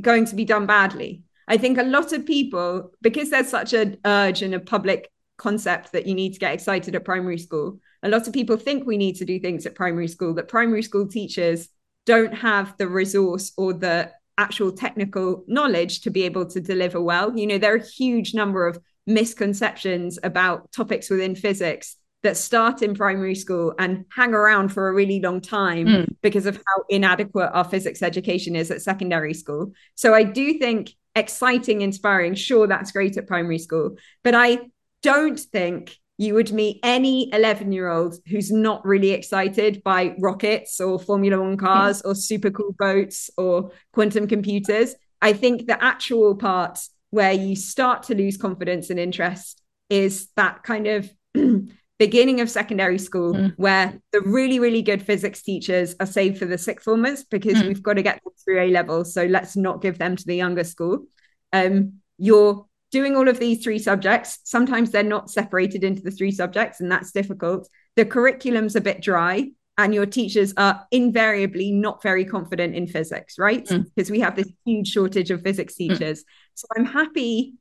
going 0.00 0.26
to 0.26 0.34
be 0.34 0.44
done 0.44 0.66
badly. 0.66 1.22
I 1.48 1.56
think 1.56 1.78
a 1.78 1.82
lot 1.82 2.12
of 2.12 2.26
people, 2.26 2.92
because 3.02 3.30
there's 3.30 3.48
such 3.48 3.72
an 3.72 3.98
urge 4.04 4.42
and 4.42 4.54
a 4.54 4.60
public 4.60 5.10
concept 5.36 5.92
that 5.92 6.06
you 6.06 6.14
need 6.14 6.32
to 6.32 6.38
get 6.38 6.54
excited 6.54 6.94
at 6.94 7.04
primary 7.04 7.38
school, 7.38 7.78
a 8.02 8.08
lot 8.08 8.26
of 8.26 8.32
people 8.32 8.56
think 8.56 8.86
we 8.86 8.96
need 8.96 9.16
to 9.16 9.24
do 9.24 9.38
things 9.38 9.66
at 9.66 9.74
primary 9.74 10.08
school, 10.08 10.34
that 10.34 10.48
primary 10.48 10.82
school 10.82 11.06
teachers 11.06 11.68
don't 12.04 12.34
have 12.34 12.76
the 12.78 12.88
resource 12.88 13.52
or 13.56 13.72
the 13.72 14.10
actual 14.38 14.70
technical 14.72 15.44
knowledge 15.46 16.02
to 16.02 16.10
be 16.10 16.22
able 16.22 16.46
to 16.46 16.60
deliver 16.60 17.00
well. 17.00 17.36
You 17.36 17.46
know, 17.46 17.58
there 17.58 17.74
are 17.74 17.78
a 17.78 17.86
huge 17.86 18.34
number 18.34 18.66
of 18.66 18.78
misconceptions 19.06 20.18
about 20.22 20.70
topics 20.72 21.08
within 21.08 21.34
physics 21.34 21.96
that 22.22 22.36
start 22.36 22.82
in 22.82 22.94
primary 22.94 23.34
school 23.34 23.72
and 23.78 24.04
hang 24.10 24.34
around 24.34 24.70
for 24.70 24.88
a 24.88 24.92
really 24.92 25.20
long 25.20 25.40
time 25.40 25.86
mm. 25.86 26.06
because 26.22 26.46
of 26.46 26.56
how 26.56 26.84
inadequate 26.88 27.50
our 27.52 27.64
physics 27.64 28.02
education 28.02 28.56
is 28.56 28.70
at 28.70 28.82
secondary 28.82 29.32
school. 29.32 29.72
So 29.94 30.12
I 30.12 30.24
do 30.24 30.58
think 30.58 30.92
exciting, 31.16 31.80
inspiring. 31.80 32.34
Sure, 32.34 32.66
that's 32.66 32.92
great 32.92 33.16
at 33.16 33.26
primary 33.26 33.58
school. 33.58 33.96
But 34.22 34.34
I 34.34 34.60
don't 35.02 35.40
think 35.40 35.96
you 36.18 36.34
would 36.34 36.52
meet 36.52 36.80
any 36.82 37.32
11 37.32 37.72
year 37.72 37.88
old 37.88 38.16
who's 38.28 38.50
not 38.50 38.84
really 38.86 39.10
excited 39.10 39.82
by 39.82 40.14
rockets 40.18 40.80
or 40.80 40.98
Formula 40.98 41.40
One 41.40 41.56
cars 41.56 42.00
or 42.02 42.14
super 42.14 42.50
cool 42.50 42.74
boats 42.78 43.30
or 43.36 43.70
quantum 43.92 44.26
computers. 44.26 44.94
I 45.20 45.32
think 45.32 45.66
the 45.66 45.82
actual 45.82 46.36
part 46.36 46.78
where 47.10 47.32
you 47.32 47.56
start 47.56 48.04
to 48.04 48.14
lose 48.14 48.36
confidence 48.36 48.90
and 48.90 48.98
interest 48.98 49.62
is 49.90 50.28
that 50.36 50.62
kind 50.62 50.86
of 50.86 51.10
beginning 51.98 52.40
of 52.40 52.50
secondary 52.50 52.98
school 52.98 53.34
mm. 53.34 53.54
where 53.56 53.98
the 54.12 54.20
really 54.20 54.58
really 54.58 54.82
good 54.82 55.02
physics 55.02 55.42
teachers 55.42 55.94
are 56.00 56.06
saved 56.06 56.38
for 56.38 56.44
the 56.44 56.58
sixth 56.58 56.84
formers 56.84 57.24
because 57.24 57.54
mm. 57.54 57.68
we've 57.68 57.82
got 57.82 57.94
to 57.94 58.02
get 58.02 58.20
them 58.22 58.32
through 58.44 58.60
a 58.60 58.70
level 58.70 59.04
so 59.04 59.24
let's 59.24 59.56
not 59.56 59.80
give 59.80 59.98
them 59.98 60.16
to 60.16 60.26
the 60.26 60.36
younger 60.36 60.64
school 60.64 61.06
um, 61.52 61.94
you're 62.18 62.66
doing 62.90 63.16
all 63.16 63.28
of 63.28 63.38
these 63.38 63.62
three 63.62 63.78
subjects 63.78 64.38
sometimes 64.44 64.90
they're 64.90 65.02
not 65.02 65.30
separated 65.30 65.84
into 65.84 66.02
the 66.02 66.10
three 66.10 66.30
subjects 66.30 66.80
and 66.80 66.90
that's 66.90 67.12
difficult 67.12 67.68
the 67.96 68.04
curriculum's 68.04 68.76
a 68.76 68.80
bit 68.80 69.00
dry 69.00 69.48
and 69.78 69.94
your 69.94 70.06
teachers 70.06 70.54
are 70.56 70.86
invariably 70.90 71.70
not 71.70 72.02
very 72.02 72.24
confident 72.24 72.74
in 72.74 72.86
physics 72.86 73.38
right 73.38 73.66
mm. 73.66 73.84
because 73.94 74.10
we 74.10 74.20
have 74.20 74.36
this 74.36 74.50
huge 74.64 74.88
shortage 74.88 75.30
of 75.30 75.42
physics 75.42 75.74
mm. 75.74 75.88
teachers 75.88 76.20
mm. 76.20 76.24
so 76.54 76.66
i'm 76.76 76.84
happy 76.84 77.54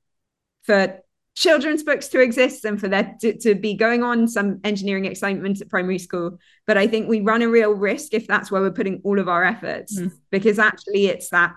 for 0.63 0.99
children's 1.35 1.83
books 1.83 2.07
to 2.07 2.21
exist 2.21 2.63
and 2.65 2.79
for 2.79 2.87
there 2.87 3.15
to, 3.19 3.37
to, 3.37 3.55
be 3.55 3.73
going 3.73 4.03
on 4.03 4.27
some 4.27 4.59
engineering 4.63 5.05
excitement 5.05 5.61
at 5.61 5.69
primary 5.69 5.99
school. 5.99 6.39
But 6.65 6.77
I 6.77 6.87
think 6.87 7.09
we 7.09 7.21
run 7.21 7.41
a 7.41 7.49
real 7.49 7.71
risk 7.71 8.13
if 8.13 8.25
that's 8.25 8.49
where 8.49 8.61
we're 8.61 8.71
putting 8.71 9.01
all 9.03 9.19
of 9.19 9.27
our 9.27 9.43
efforts, 9.43 9.99
mm. 9.99 10.11
because 10.31 10.57
actually 10.57 11.07
it's 11.07 11.29
that 11.29 11.53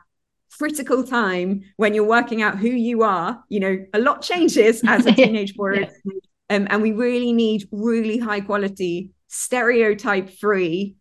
critical 0.59 1.05
time 1.05 1.63
when 1.77 1.95
you're 1.95 2.05
working 2.05 2.43
out 2.43 2.59
who 2.59 2.69
you 2.69 3.03
are. 3.03 3.43
You 3.49 3.61
know, 3.61 3.87
a 3.95 4.01
lot 4.01 4.23
changes 4.23 4.83
as 4.87 5.07
a 5.07 5.13
teenage 5.13 5.55
boy. 5.55 5.81
yeah. 5.81 5.91
um, 6.51 6.67
and 6.71 6.83
we 6.83 6.93
really 6.93 7.33
need 7.33 7.69
really 7.71 8.19
high 8.19 8.41
quality, 8.41 9.11
stereotype 9.29 10.31
free, 10.31 10.97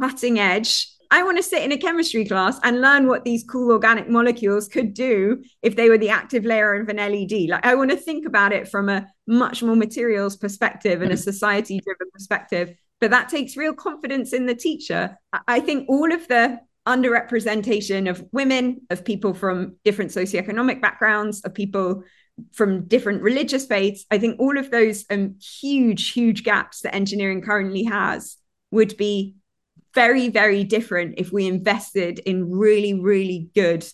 cutting 0.00 0.38
edge 0.38 0.88
I 1.12 1.22
want 1.24 1.36
to 1.36 1.42
sit 1.42 1.62
in 1.62 1.72
a 1.72 1.76
chemistry 1.76 2.24
class 2.24 2.58
and 2.62 2.80
learn 2.80 3.06
what 3.06 3.22
these 3.22 3.44
cool 3.44 3.70
organic 3.70 4.08
molecules 4.08 4.66
could 4.66 4.94
do 4.94 5.44
if 5.60 5.76
they 5.76 5.90
were 5.90 5.98
the 5.98 6.08
active 6.08 6.46
layer 6.46 6.80
of 6.80 6.88
an 6.88 6.96
LED. 6.96 7.50
Like, 7.50 7.66
I 7.66 7.74
want 7.74 7.90
to 7.90 7.98
think 7.98 8.24
about 8.26 8.54
it 8.54 8.66
from 8.66 8.88
a 8.88 9.06
much 9.26 9.62
more 9.62 9.76
materials 9.76 10.38
perspective 10.38 11.02
and 11.02 11.12
a 11.12 11.16
mm. 11.16 11.22
society 11.22 11.80
driven 11.84 12.10
perspective. 12.14 12.74
But 12.98 13.10
that 13.10 13.28
takes 13.28 13.58
real 13.58 13.74
confidence 13.74 14.32
in 14.32 14.46
the 14.46 14.54
teacher. 14.54 15.18
I 15.46 15.60
think 15.60 15.86
all 15.90 16.10
of 16.10 16.26
the 16.28 16.60
underrepresentation 16.88 18.08
of 18.08 18.24
women, 18.32 18.80
of 18.88 19.04
people 19.04 19.34
from 19.34 19.76
different 19.84 20.12
socioeconomic 20.12 20.80
backgrounds, 20.80 21.42
of 21.42 21.52
people 21.52 22.04
from 22.52 22.86
different 22.86 23.20
religious 23.20 23.66
faiths, 23.66 24.06
I 24.10 24.16
think 24.16 24.40
all 24.40 24.56
of 24.56 24.70
those 24.70 25.04
um, 25.10 25.36
huge, 25.38 26.12
huge 26.12 26.42
gaps 26.42 26.80
that 26.80 26.94
engineering 26.94 27.42
currently 27.42 27.84
has 27.84 28.38
would 28.70 28.96
be 28.96 29.36
very, 29.94 30.28
very 30.28 30.64
different 30.64 31.14
if 31.18 31.32
we 31.32 31.46
invested 31.46 32.18
in 32.20 32.50
really, 32.50 32.94
really 32.94 33.50
good 33.54 33.86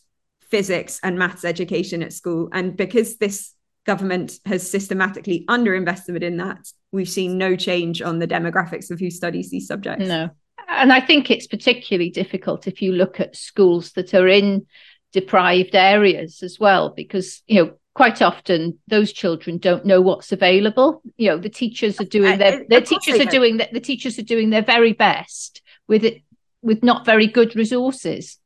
physics 0.42 1.00
and 1.02 1.18
maths 1.18 1.44
education 1.44 2.02
at 2.02 2.12
school. 2.12 2.48
And 2.52 2.76
because 2.76 3.16
this 3.16 3.54
government 3.84 4.38
has 4.46 4.68
systematically 4.68 5.44
underinvested 5.48 6.22
in 6.22 6.36
that, 6.38 6.70
we've 6.92 7.08
seen 7.08 7.38
no 7.38 7.56
change 7.56 8.02
on 8.02 8.18
the 8.18 8.28
demographics 8.28 8.90
of 8.90 9.00
who 9.00 9.10
studies 9.10 9.50
these 9.50 9.66
subjects. 9.66 10.06
No. 10.06 10.30
And 10.68 10.92
I 10.92 11.00
think 11.00 11.30
it's 11.30 11.46
particularly 11.46 12.10
difficult 12.10 12.66
if 12.66 12.82
you 12.82 12.92
look 12.92 13.20
at 13.20 13.36
schools 13.36 13.92
that 13.92 14.14
are 14.14 14.28
in 14.28 14.66
deprived 15.12 15.74
areas 15.74 16.42
as 16.42 16.58
well, 16.60 16.90
because, 16.90 17.42
you 17.46 17.64
know, 17.64 17.72
quite 17.94 18.22
often 18.22 18.78
those 18.86 19.12
children 19.12 19.58
don't 19.58 19.84
know 19.84 20.00
what's 20.00 20.30
available. 20.30 21.02
You 21.16 21.30
know, 21.30 21.38
the 21.38 21.48
teachers 21.48 21.98
are 21.98 22.04
uh, 22.04 22.08
doing 22.08 22.38
their, 22.38 22.64
their 22.68 22.82
teachers 22.82 23.18
are 23.18 23.30
doing 23.30 23.56
the, 23.56 23.68
the 23.72 23.80
teachers 23.80 24.18
are 24.18 24.22
doing 24.22 24.50
their 24.50 24.62
very 24.62 24.92
best 24.92 25.62
with 25.88 26.04
it, 26.04 26.22
with 26.62 26.84
not 26.84 27.04
very 27.04 27.26
good 27.26 27.56
resources. 27.56 28.38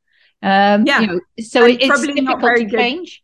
Um, 0.43 0.87
yeah. 0.87 1.01
You 1.01 1.07
know, 1.07 1.21
so 1.41 1.65
it, 1.65 1.83
it's 1.83 2.01
difficult 2.01 2.41
to 2.41 2.65
good. 2.65 2.71
change. 2.71 3.23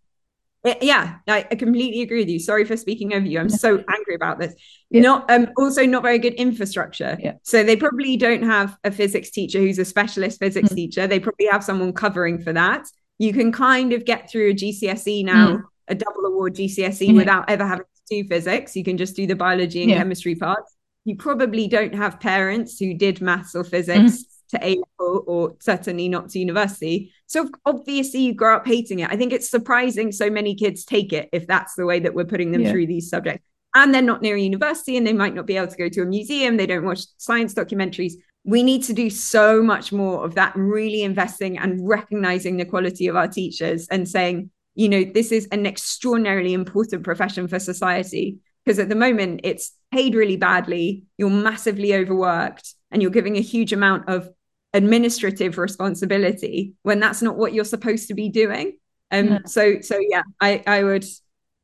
It, 0.64 0.82
yeah, 0.82 1.16
I, 1.28 1.46
I, 1.50 1.54
completely 1.54 2.02
agree 2.02 2.18
with 2.18 2.28
you. 2.28 2.40
Sorry 2.40 2.64
for 2.64 2.76
speaking 2.76 3.14
over 3.14 3.24
you. 3.24 3.38
I'm 3.38 3.48
so 3.48 3.82
angry 3.88 4.14
about 4.16 4.40
this. 4.40 4.54
Yeah. 4.90 5.02
Not 5.02 5.30
um, 5.30 5.48
also 5.56 5.86
not 5.86 6.02
very 6.02 6.18
good 6.18 6.34
infrastructure. 6.34 7.16
Yeah. 7.20 7.34
So 7.42 7.62
they 7.62 7.76
probably 7.76 8.16
don't 8.16 8.42
have 8.42 8.76
a 8.82 8.90
physics 8.90 9.30
teacher 9.30 9.60
who's 9.60 9.78
a 9.78 9.84
specialist 9.84 10.40
physics 10.40 10.68
mm. 10.70 10.74
teacher. 10.74 11.06
They 11.06 11.20
probably 11.20 11.46
have 11.46 11.62
someone 11.62 11.92
covering 11.92 12.40
for 12.40 12.52
that. 12.52 12.86
You 13.18 13.32
can 13.32 13.52
kind 13.52 13.92
of 13.92 14.04
get 14.04 14.30
through 14.30 14.50
a 14.50 14.54
GCSE 14.54 15.24
now, 15.24 15.48
mm. 15.48 15.62
a 15.86 15.94
double 15.94 16.24
award 16.26 16.56
GCSE, 16.56 17.10
mm. 17.10 17.16
without 17.16 17.48
ever 17.48 17.66
having 17.66 17.84
to 18.08 18.22
do 18.22 18.28
physics. 18.28 18.74
You 18.74 18.82
can 18.82 18.96
just 18.96 19.14
do 19.14 19.26
the 19.28 19.36
biology 19.36 19.84
and 19.84 19.92
chemistry 19.92 20.34
parts. 20.34 20.74
You 21.08 21.16
probably 21.16 21.68
don't 21.68 21.94
have 21.94 22.20
parents 22.20 22.78
who 22.78 22.92
did 22.92 23.22
maths 23.22 23.54
or 23.54 23.64
physics 23.64 23.98
mm-hmm. 23.98 24.56
to 24.58 24.66
A 24.66 24.68
level 24.76 25.24
or 25.26 25.56
certainly 25.58 26.06
not 26.06 26.28
to 26.30 26.38
university. 26.38 27.14
So 27.26 27.48
obviously 27.64 28.20
you 28.20 28.34
grow 28.34 28.56
up 28.56 28.66
hating 28.66 28.98
it. 28.98 29.10
I 29.10 29.16
think 29.16 29.32
it's 29.32 29.48
surprising 29.48 30.12
so 30.12 30.28
many 30.28 30.54
kids 30.54 30.84
take 30.84 31.14
it 31.14 31.30
if 31.32 31.46
that's 31.46 31.74
the 31.76 31.86
way 31.86 31.98
that 32.00 32.12
we're 32.12 32.26
putting 32.26 32.52
them 32.52 32.60
yeah. 32.60 32.72
through 32.72 32.88
these 32.88 33.08
subjects. 33.08 33.42
And 33.74 33.94
they're 33.94 34.02
not 34.02 34.20
near 34.20 34.36
a 34.36 34.40
university 34.40 34.98
and 34.98 35.06
they 35.06 35.14
might 35.14 35.34
not 35.34 35.46
be 35.46 35.56
able 35.56 35.68
to 35.68 35.76
go 35.78 35.88
to 35.88 36.02
a 36.02 36.04
museum. 36.04 36.58
They 36.58 36.66
don't 36.66 36.84
watch 36.84 37.04
science 37.16 37.54
documentaries. 37.54 38.12
We 38.44 38.62
need 38.62 38.82
to 38.84 38.92
do 38.92 39.08
so 39.08 39.62
much 39.62 39.92
more 39.92 40.26
of 40.26 40.34
that, 40.34 40.52
really 40.56 41.04
investing 41.04 41.56
and 41.56 41.88
recognizing 41.88 42.58
the 42.58 42.66
quality 42.66 43.06
of 43.06 43.16
our 43.16 43.28
teachers 43.28 43.88
and 43.88 44.06
saying, 44.06 44.50
you 44.74 44.90
know, 44.90 45.04
this 45.04 45.32
is 45.32 45.48
an 45.52 45.64
extraordinarily 45.64 46.52
important 46.52 47.02
profession 47.02 47.48
for 47.48 47.58
society. 47.58 48.40
Because 48.68 48.78
at 48.78 48.90
the 48.90 48.94
moment, 48.94 49.40
it's 49.44 49.72
paid 49.90 50.14
really 50.14 50.36
badly, 50.36 51.04
you're 51.16 51.30
massively 51.30 51.94
overworked, 51.94 52.74
and 52.90 53.00
you're 53.00 53.10
giving 53.10 53.38
a 53.38 53.40
huge 53.40 53.72
amount 53.72 54.10
of 54.10 54.28
administrative 54.74 55.56
responsibility 55.56 56.74
when 56.82 57.00
that's 57.00 57.22
not 57.22 57.38
what 57.38 57.54
you're 57.54 57.64
supposed 57.64 58.08
to 58.08 58.14
be 58.14 58.28
doing 58.28 58.76
um 59.10 59.28
yeah. 59.28 59.38
so 59.46 59.80
so 59.80 59.98
yeah 59.98 60.20
i 60.42 60.62
i 60.66 60.84
would 60.84 61.06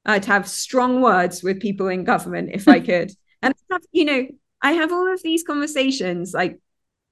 i'd 0.07 0.25
have 0.25 0.49
strong 0.49 1.03
words 1.03 1.43
with 1.43 1.61
people 1.61 1.89
in 1.89 2.03
government 2.03 2.49
if 2.55 2.67
i 2.67 2.81
could 2.89 3.13
and 3.43 3.53
have, 3.71 3.83
you 3.93 4.07
know 4.07 4.27
i 4.63 4.73
have 4.73 4.91
all 4.91 5.13
of 5.13 5.23
these 5.23 5.43
conversations 5.43 6.33
like 6.33 6.59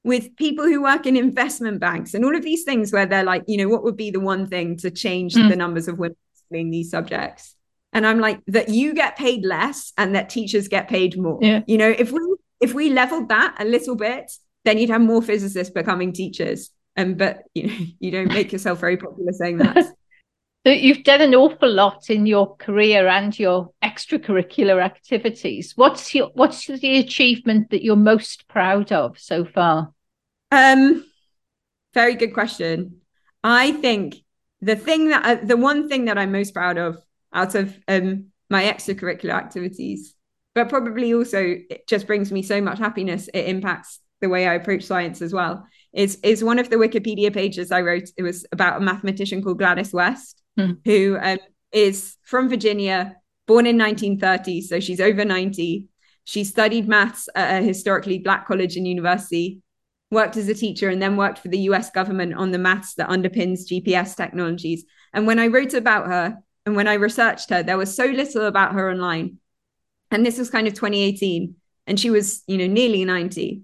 with 0.02 0.34
people 0.36 0.64
who 0.64 0.80
work 0.80 1.04
in 1.04 1.14
investment 1.14 1.78
banks 1.78 2.14
and 2.14 2.24
all 2.24 2.34
of 2.34 2.42
these 2.42 2.64
things 2.64 2.90
where 2.90 3.04
they're 3.04 3.22
like 3.22 3.42
you 3.46 3.58
know 3.58 3.68
what 3.68 3.84
would 3.84 3.98
be 3.98 4.10
the 4.10 4.18
one 4.18 4.46
thing 4.46 4.78
to 4.78 4.90
change 4.90 5.34
mm. 5.34 5.46
the 5.50 5.56
numbers 5.56 5.88
of 5.88 5.98
women 5.98 6.16
studying 6.32 6.70
these 6.70 6.90
subjects 6.90 7.54
and 7.92 8.06
i'm 8.06 8.18
like 8.18 8.40
that 8.46 8.68
you 8.68 8.94
get 8.94 9.16
paid 9.16 9.44
less 9.44 9.92
and 9.98 10.14
that 10.14 10.30
teachers 10.30 10.68
get 10.68 10.88
paid 10.88 11.18
more 11.18 11.38
yeah. 11.42 11.60
you 11.66 11.78
know 11.78 11.88
if 11.98 12.10
we 12.12 12.20
if 12.60 12.74
we 12.74 12.90
leveled 12.90 13.28
that 13.28 13.54
a 13.58 13.64
little 13.64 13.96
bit 13.96 14.30
then 14.64 14.78
you'd 14.78 14.90
have 14.90 15.00
more 15.00 15.22
physicists 15.22 15.72
becoming 15.72 16.12
teachers. 16.12 16.70
Um, 16.96 17.14
but 17.14 17.44
you 17.54 17.66
know, 17.66 17.86
you 17.98 18.10
don't 18.10 18.32
make 18.32 18.52
yourself 18.52 18.80
very 18.80 18.96
popular 18.96 19.32
saying 19.32 19.58
that. 19.58 19.76
so 20.66 20.72
you've 20.72 21.04
done 21.04 21.20
an 21.20 21.34
awful 21.34 21.70
lot 21.70 22.10
in 22.10 22.26
your 22.26 22.56
career 22.56 23.08
and 23.08 23.36
your 23.38 23.70
extracurricular 23.82 24.82
activities. 24.82 25.72
What's 25.76 26.14
your 26.14 26.30
what's 26.34 26.66
the 26.66 26.98
achievement 26.98 27.70
that 27.70 27.82
you're 27.82 27.96
most 27.96 28.48
proud 28.48 28.92
of 28.92 29.18
so 29.18 29.44
far? 29.44 29.92
Um, 30.50 31.04
very 31.94 32.14
good 32.14 32.34
question. 32.34 33.00
I 33.42 33.72
think 33.72 34.16
the 34.60 34.76
thing 34.76 35.08
that 35.08 35.24
uh, 35.24 35.44
the 35.44 35.56
one 35.56 35.88
thing 35.88 36.04
that 36.04 36.18
I'm 36.18 36.32
most 36.32 36.54
proud 36.54 36.78
of 36.78 37.02
out 37.32 37.54
of 37.54 37.78
um, 37.88 38.26
my 38.50 38.64
extracurricular 38.64 39.32
activities, 39.32 40.14
but 40.54 40.68
probably 40.68 41.14
also 41.14 41.56
it 41.70 41.86
just 41.88 42.06
brings 42.06 42.30
me 42.30 42.42
so 42.42 42.60
much 42.60 42.78
happiness. 42.78 43.28
It 43.32 43.46
impacts 43.46 44.00
the 44.20 44.28
way 44.28 44.46
I 44.46 44.54
approach 44.54 44.84
science 44.84 45.22
as 45.22 45.32
well. 45.32 45.66
Is 45.92 46.18
is 46.22 46.44
one 46.44 46.58
of 46.58 46.70
the 46.70 46.76
Wikipedia 46.76 47.32
pages 47.32 47.72
I 47.72 47.80
wrote. 47.80 48.08
It 48.16 48.22
was 48.22 48.46
about 48.52 48.80
a 48.80 48.84
mathematician 48.84 49.42
called 49.42 49.58
Gladys 49.58 49.92
West, 49.92 50.42
mm. 50.58 50.78
who 50.84 51.18
um, 51.20 51.38
is 51.72 52.16
from 52.22 52.48
Virginia, 52.48 53.16
born 53.46 53.66
in 53.66 53.78
1930, 53.78 54.62
so 54.62 54.80
she's 54.80 55.00
over 55.00 55.24
90. 55.24 55.88
She 56.24 56.44
studied 56.44 56.88
maths 56.88 57.28
at 57.34 57.62
a 57.62 57.64
historically 57.64 58.18
black 58.18 58.46
college 58.46 58.76
and 58.76 58.86
university, 58.86 59.60
worked 60.10 60.36
as 60.36 60.48
a 60.48 60.54
teacher, 60.54 60.88
and 60.88 61.02
then 61.02 61.16
worked 61.16 61.40
for 61.40 61.48
the 61.48 61.58
US 61.70 61.90
government 61.90 62.34
on 62.34 62.52
the 62.52 62.58
maths 62.58 62.94
that 62.94 63.08
underpins 63.08 63.68
GPS 63.70 64.14
technologies. 64.16 64.84
And 65.12 65.26
when 65.26 65.38
I 65.38 65.48
wrote 65.48 65.74
about 65.74 66.06
her 66.06 66.38
and 66.66 66.76
when 66.76 66.88
I 66.88 66.94
researched 66.94 67.50
her, 67.50 67.62
there 67.62 67.78
was 67.78 67.94
so 67.94 68.06
little 68.06 68.46
about 68.46 68.74
her 68.74 68.90
online. 68.90 69.38
And 70.10 70.24
this 70.24 70.38
was 70.38 70.50
kind 70.50 70.66
of 70.66 70.74
2018. 70.74 71.56
And 71.86 71.98
she 71.98 72.10
was, 72.10 72.42
you 72.46 72.58
know, 72.58 72.66
nearly 72.66 73.04
90 73.04 73.62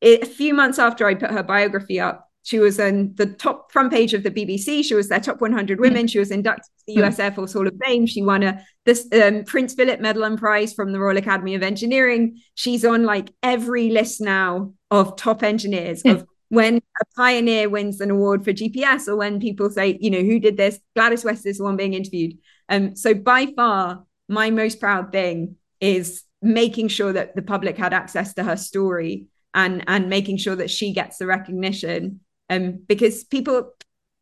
it, 0.00 0.22
a 0.22 0.26
few 0.26 0.54
months 0.54 0.78
after 0.78 1.06
I 1.06 1.14
put 1.14 1.30
her 1.30 1.42
biography 1.42 2.00
up, 2.00 2.26
she 2.42 2.58
was 2.58 2.80
on 2.80 3.14
the 3.16 3.26
top 3.26 3.70
front 3.70 3.92
page 3.92 4.14
of 4.14 4.22
the 4.22 4.30
BBC. 4.30 4.82
She 4.82 4.94
was 4.94 5.08
their 5.08 5.20
top 5.20 5.40
100 5.40 5.76
hmm. 5.76 5.82
women. 5.82 6.06
She 6.06 6.18
was 6.18 6.30
inducted 6.30 6.64
to 6.64 6.84
the 6.86 7.04
US. 7.04 7.18
Air 7.18 7.32
Force 7.32 7.52
Hall 7.52 7.66
of 7.66 7.74
Fame. 7.84 8.06
She 8.06 8.22
won 8.22 8.42
a 8.42 8.64
this 8.86 9.06
um, 9.12 9.44
Prince 9.44 9.74
Philip 9.74 10.00
Medal 10.00 10.24
and 10.24 10.38
Prize 10.38 10.72
from 10.72 10.92
the 10.92 10.98
Royal 10.98 11.18
Academy 11.18 11.54
of 11.54 11.62
Engineering. 11.62 12.40
She's 12.54 12.84
on 12.84 13.04
like 13.04 13.30
every 13.42 13.90
list 13.90 14.20
now 14.20 14.72
of 14.90 15.16
top 15.16 15.42
engineers 15.42 16.02
of 16.02 16.24
when 16.50 16.76
a 16.76 17.04
pioneer 17.16 17.68
wins 17.68 18.00
an 18.00 18.10
award 18.10 18.44
for 18.44 18.52
GPS 18.52 19.08
or 19.08 19.16
when 19.16 19.40
people 19.40 19.70
say, 19.70 19.96
you 20.00 20.10
know, 20.10 20.20
who 20.20 20.38
did 20.38 20.56
this? 20.56 20.78
Gladys 20.94 21.24
West 21.24 21.46
is 21.46 21.58
the 21.58 21.64
one 21.64 21.76
being 21.76 21.94
interviewed. 21.94 22.36
Um, 22.68 22.94
so 22.94 23.14
by 23.14 23.46
far, 23.56 24.04
my 24.28 24.50
most 24.50 24.80
proud 24.80 25.12
thing 25.12 25.56
is 25.80 26.24
making 26.42 26.88
sure 26.88 27.12
that 27.12 27.36
the 27.36 27.42
public 27.42 27.76
had 27.76 27.94
access 27.94 28.34
to 28.34 28.44
her 28.44 28.56
story 28.56 29.26
and 29.54 29.84
and 29.86 30.08
making 30.08 30.36
sure 30.36 30.56
that 30.56 30.70
she 30.70 30.92
gets 30.92 31.18
the 31.18 31.26
recognition 31.26 32.20
um 32.48 32.80
because 32.86 33.24
people 33.24 33.72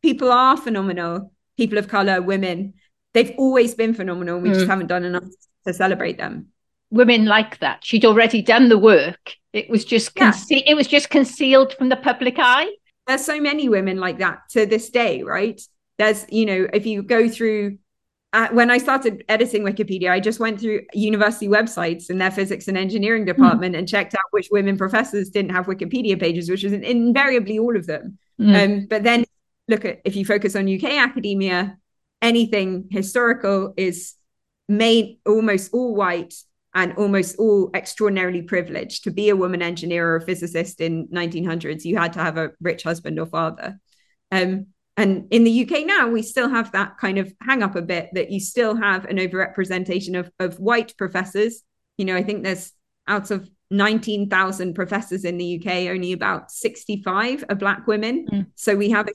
people 0.03 0.33
are 0.33 0.57
phenomenal 0.57 1.33
people 1.57 1.79
of 1.79 1.89
color 1.89 2.21
women 2.23 2.75
they've 3.15 3.35
always 3.39 3.75
been 3.75 3.95
phenomenal 3.95 4.41
we 4.41 4.49
mm. 4.49 4.55
just 4.55 4.67
haven't 4.67 4.87
done 4.87 5.05
enough 5.05 5.25
to 5.67 5.73
celebrate 5.73 6.19
them 6.19 6.49
women 6.91 7.27
like 7.27 7.59
that 7.59 7.85
she'd 7.85 8.05
already 8.05 8.43
done 8.43 8.69
the 8.69 8.79
work 8.79 9.35
it 9.53 9.69
was 9.69 9.85
just 9.85 10.15
conce- 10.15 10.51
yeah. 10.51 10.63
it 10.67 10.75
was 10.75 10.87
just 10.87 11.11
concealed 11.11 11.73
from 11.75 11.89
the 11.89 11.97
public 11.97 12.37
eye 12.39 12.71
there's 13.07 13.25
so 13.25 13.41
many 13.41 13.69
women 13.69 13.99
like 13.99 14.19
that 14.19 14.41
to 14.51 14.67
this 14.67 14.91
day 14.91 15.23
right 15.23 15.61
there's 15.99 16.25
you 16.31 16.47
know 16.47 16.67
if 16.73 16.87
you 16.87 17.03
go 17.03 17.29
through 17.29 17.79
uh, 18.35 18.49
when 18.49 18.71
I 18.71 18.77
started 18.77 19.25
editing 19.29 19.63
Wikipedia, 19.63 20.11
I 20.11 20.21
just 20.21 20.39
went 20.39 20.61
through 20.61 20.83
university 20.93 21.49
websites 21.49 22.11
in 22.11 22.19
their 22.19 22.31
physics 22.31 22.69
and 22.69 22.77
engineering 22.77 23.23
hmm. 23.23 23.29
department 23.29 23.75
mm. 23.75 23.79
and 23.79 23.89
checked 23.89 24.15
out 24.15 24.21
which 24.33 24.49
women 24.51 24.77
professors 24.77 25.31
didn't 25.31 25.53
have 25.53 25.65
Wikipedia 25.65 26.21
pages, 26.21 26.51
which 26.51 26.63
was 26.63 26.75
invariably 26.75 27.59
all 27.59 27.75
of 27.75 27.87
them. 27.87 28.19
Mm. 28.39 28.65
Um, 28.65 28.87
but 28.87 29.03
then 29.03 29.25
look 29.67 29.85
at 29.85 30.01
if 30.05 30.15
you 30.15 30.27
focus 30.27 30.55
on 30.57 30.73
UK 30.73 30.99
academia, 30.99 31.79
anything 32.21 32.89
historical 32.91 33.73
is 33.77 34.15
made 34.69 35.21
almost 35.25 35.73
all 35.73 35.95
white 35.95 36.35
and 36.79 36.97
almost 36.97 37.37
all 37.41 37.71
extraordinarily 37.75 38.41
privileged. 38.41 39.03
To 39.03 39.11
be 39.11 39.31
a 39.31 39.37
woman 39.37 39.63
engineer 39.63 40.11
or 40.11 40.17
a 40.17 40.21
physicist 40.21 40.81
in 40.81 41.09
1900s, 41.09 41.85
you 41.85 41.99
had 41.99 42.13
to 42.13 42.21
have 42.21 42.39
a 42.39 42.53
rich 42.61 42.85
husband 42.85 43.19
or 43.19 43.27
father. 43.27 43.81
Um, 44.31 44.69
and 44.97 45.27
in 45.33 45.43
the 45.43 45.65
UK 45.65 45.85
now, 45.87 46.09
we 46.09 46.23
still 46.23 46.49
have 46.49 46.71
that 46.73 46.97
kind 46.97 47.19
of 47.19 47.33
hang 47.43 47.65
up 47.65 47.75
a 47.75 47.83
bit 47.83 48.11
that 48.13 48.31
you 48.31 48.39
still 48.39 48.77
have 48.77 49.07
an 49.07 49.17
overrepresentation 49.17 50.17
of, 50.17 50.31
of 50.39 50.61
white 50.61 50.97
professors. 50.97 51.65
You 51.97 52.05
know, 52.05 52.15
I 52.15 52.23
think 52.23 52.45
there's 52.45 52.71
out 53.09 53.33
of 53.33 53.51
19,000 53.73 54.75
professors 54.75 55.25
in 55.25 55.37
the 55.37 55.61
UK, 55.61 55.91
only 55.91 56.13
about 56.13 56.53
65 56.53 57.45
are 57.49 57.57
Black 57.57 57.89
women. 57.89 58.25
Mm. 58.33 58.47
So 58.55 58.77
we 58.77 58.91
have 58.91 59.09
a 59.09 59.13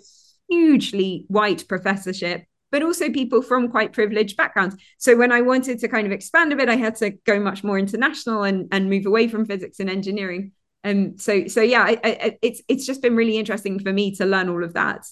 hugely 0.50 1.26
white 1.30 1.66
professorship, 1.70 2.44
but 2.74 2.82
also 2.82 3.12
people 3.12 3.44
from 3.44 3.70
quite 3.70 3.94
privileged 3.94 4.36
backgrounds. 4.36 4.76
So 4.98 5.16
when 5.16 5.32
I 5.32 5.42
wanted 5.42 5.78
to 5.78 5.88
kind 5.88 6.08
of 6.08 6.12
expand 6.12 6.52
a 6.52 6.56
bit, 6.56 6.70
I 6.70 6.76
had 6.76 6.96
to 6.98 7.12
go 7.12 7.40
much 7.40 7.64
more 7.64 7.78
international 7.78 8.42
and, 8.42 8.68
and 8.72 8.90
move 8.90 9.06
away 9.06 9.28
from 9.28 9.46
physics 9.46 9.80
and 9.80 9.92
engineering. 9.92 10.54
And 10.84 11.12
um, 11.12 11.18
so, 11.20 11.46
so 11.46 11.62
yeah, 11.62 11.84
I, 11.84 12.00
I, 12.04 12.38
it's 12.42 12.64
it's 12.68 12.88
just 12.88 13.04
been 13.04 13.16
really 13.16 13.38
interesting 13.38 13.78
for 13.78 13.94
me 13.94 14.16
to 14.16 14.26
learn 14.26 14.50
all 14.50 14.64
of 14.64 14.74
that. 14.74 15.06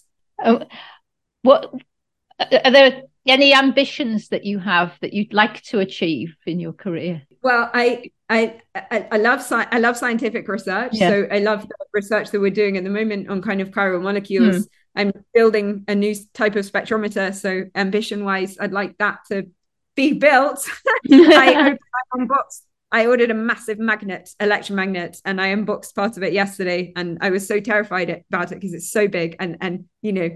Oh, 0.44 0.64
what 1.44 1.72
are 2.40 2.72
there 2.72 3.04
any 3.28 3.54
ambitions 3.54 4.30
that 4.30 4.44
you 4.44 4.58
have 4.58 4.98
that 5.02 5.14
you'd 5.14 5.32
like 5.32 5.62
to 5.66 5.80
achieve 5.80 6.36
in 6.48 6.60
your 6.60 6.74
career? 6.74 7.22
Well, 7.44 7.70
I 7.76 8.10
I 8.28 8.60
I, 8.74 9.18
love 9.18 9.40
sci- 9.40 9.68
I 9.72 9.78
love 9.78 9.98
scientific 9.98 10.48
research, 10.48 10.94
yeah. 10.94 11.10
so 11.10 11.28
I 11.32 11.38
love 11.38 11.62
the, 11.62 11.76
research 11.94 12.32
that 12.32 12.40
we're 12.40 12.50
doing 12.50 12.78
at 12.78 12.84
the 12.84 12.90
moment 12.90 13.30
on 13.30 13.42
kind 13.44 13.62
of 13.62 13.70
chiral 13.70 14.02
molecules. 14.02 14.66
Mm. 14.66 14.70
I'm 14.96 15.12
building 15.34 15.86
a 15.88 15.96
new 15.96 16.16
type 16.34 16.56
of 16.56 16.66
spectrometer. 16.70 17.34
So 17.34 17.66
ambition 17.76 18.26
wise, 18.26 18.58
I'd 18.60 18.74
like 18.74 18.98
that 18.98 19.20
to 19.32 19.48
be 19.96 20.14
built. 20.14 20.68
I, 21.12 21.78
I 21.94 22.18
unboxed 22.18 22.66
I 22.94 23.06
ordered 23.06 23.32
a 23.32 23.36
massive 23.36 23.80
magnet, 23.80 24.30
electromagnet, 24.40 25.22
and 25.24 25.40
I 25.40 25.48
unboxed 25.48 25.96
part 25.96 26.18
of 26.18 26.24
it 26.24 26.34
yesterday. 26.34 26.92
And 26.96 27.20
I 27.22 27.30
was 27.30 27.48
so 27.48 27.62
terrified 27.62 28.24
about 28.30 28.52
it 28.52 28.56
because 28.56 28.74
it's 28.74 28.92
so 28.92 29.08
big 29.08 29.38
and 29.40 29.58
and 29.62 29.86
you 30.02 30.14
know 30.14 30.30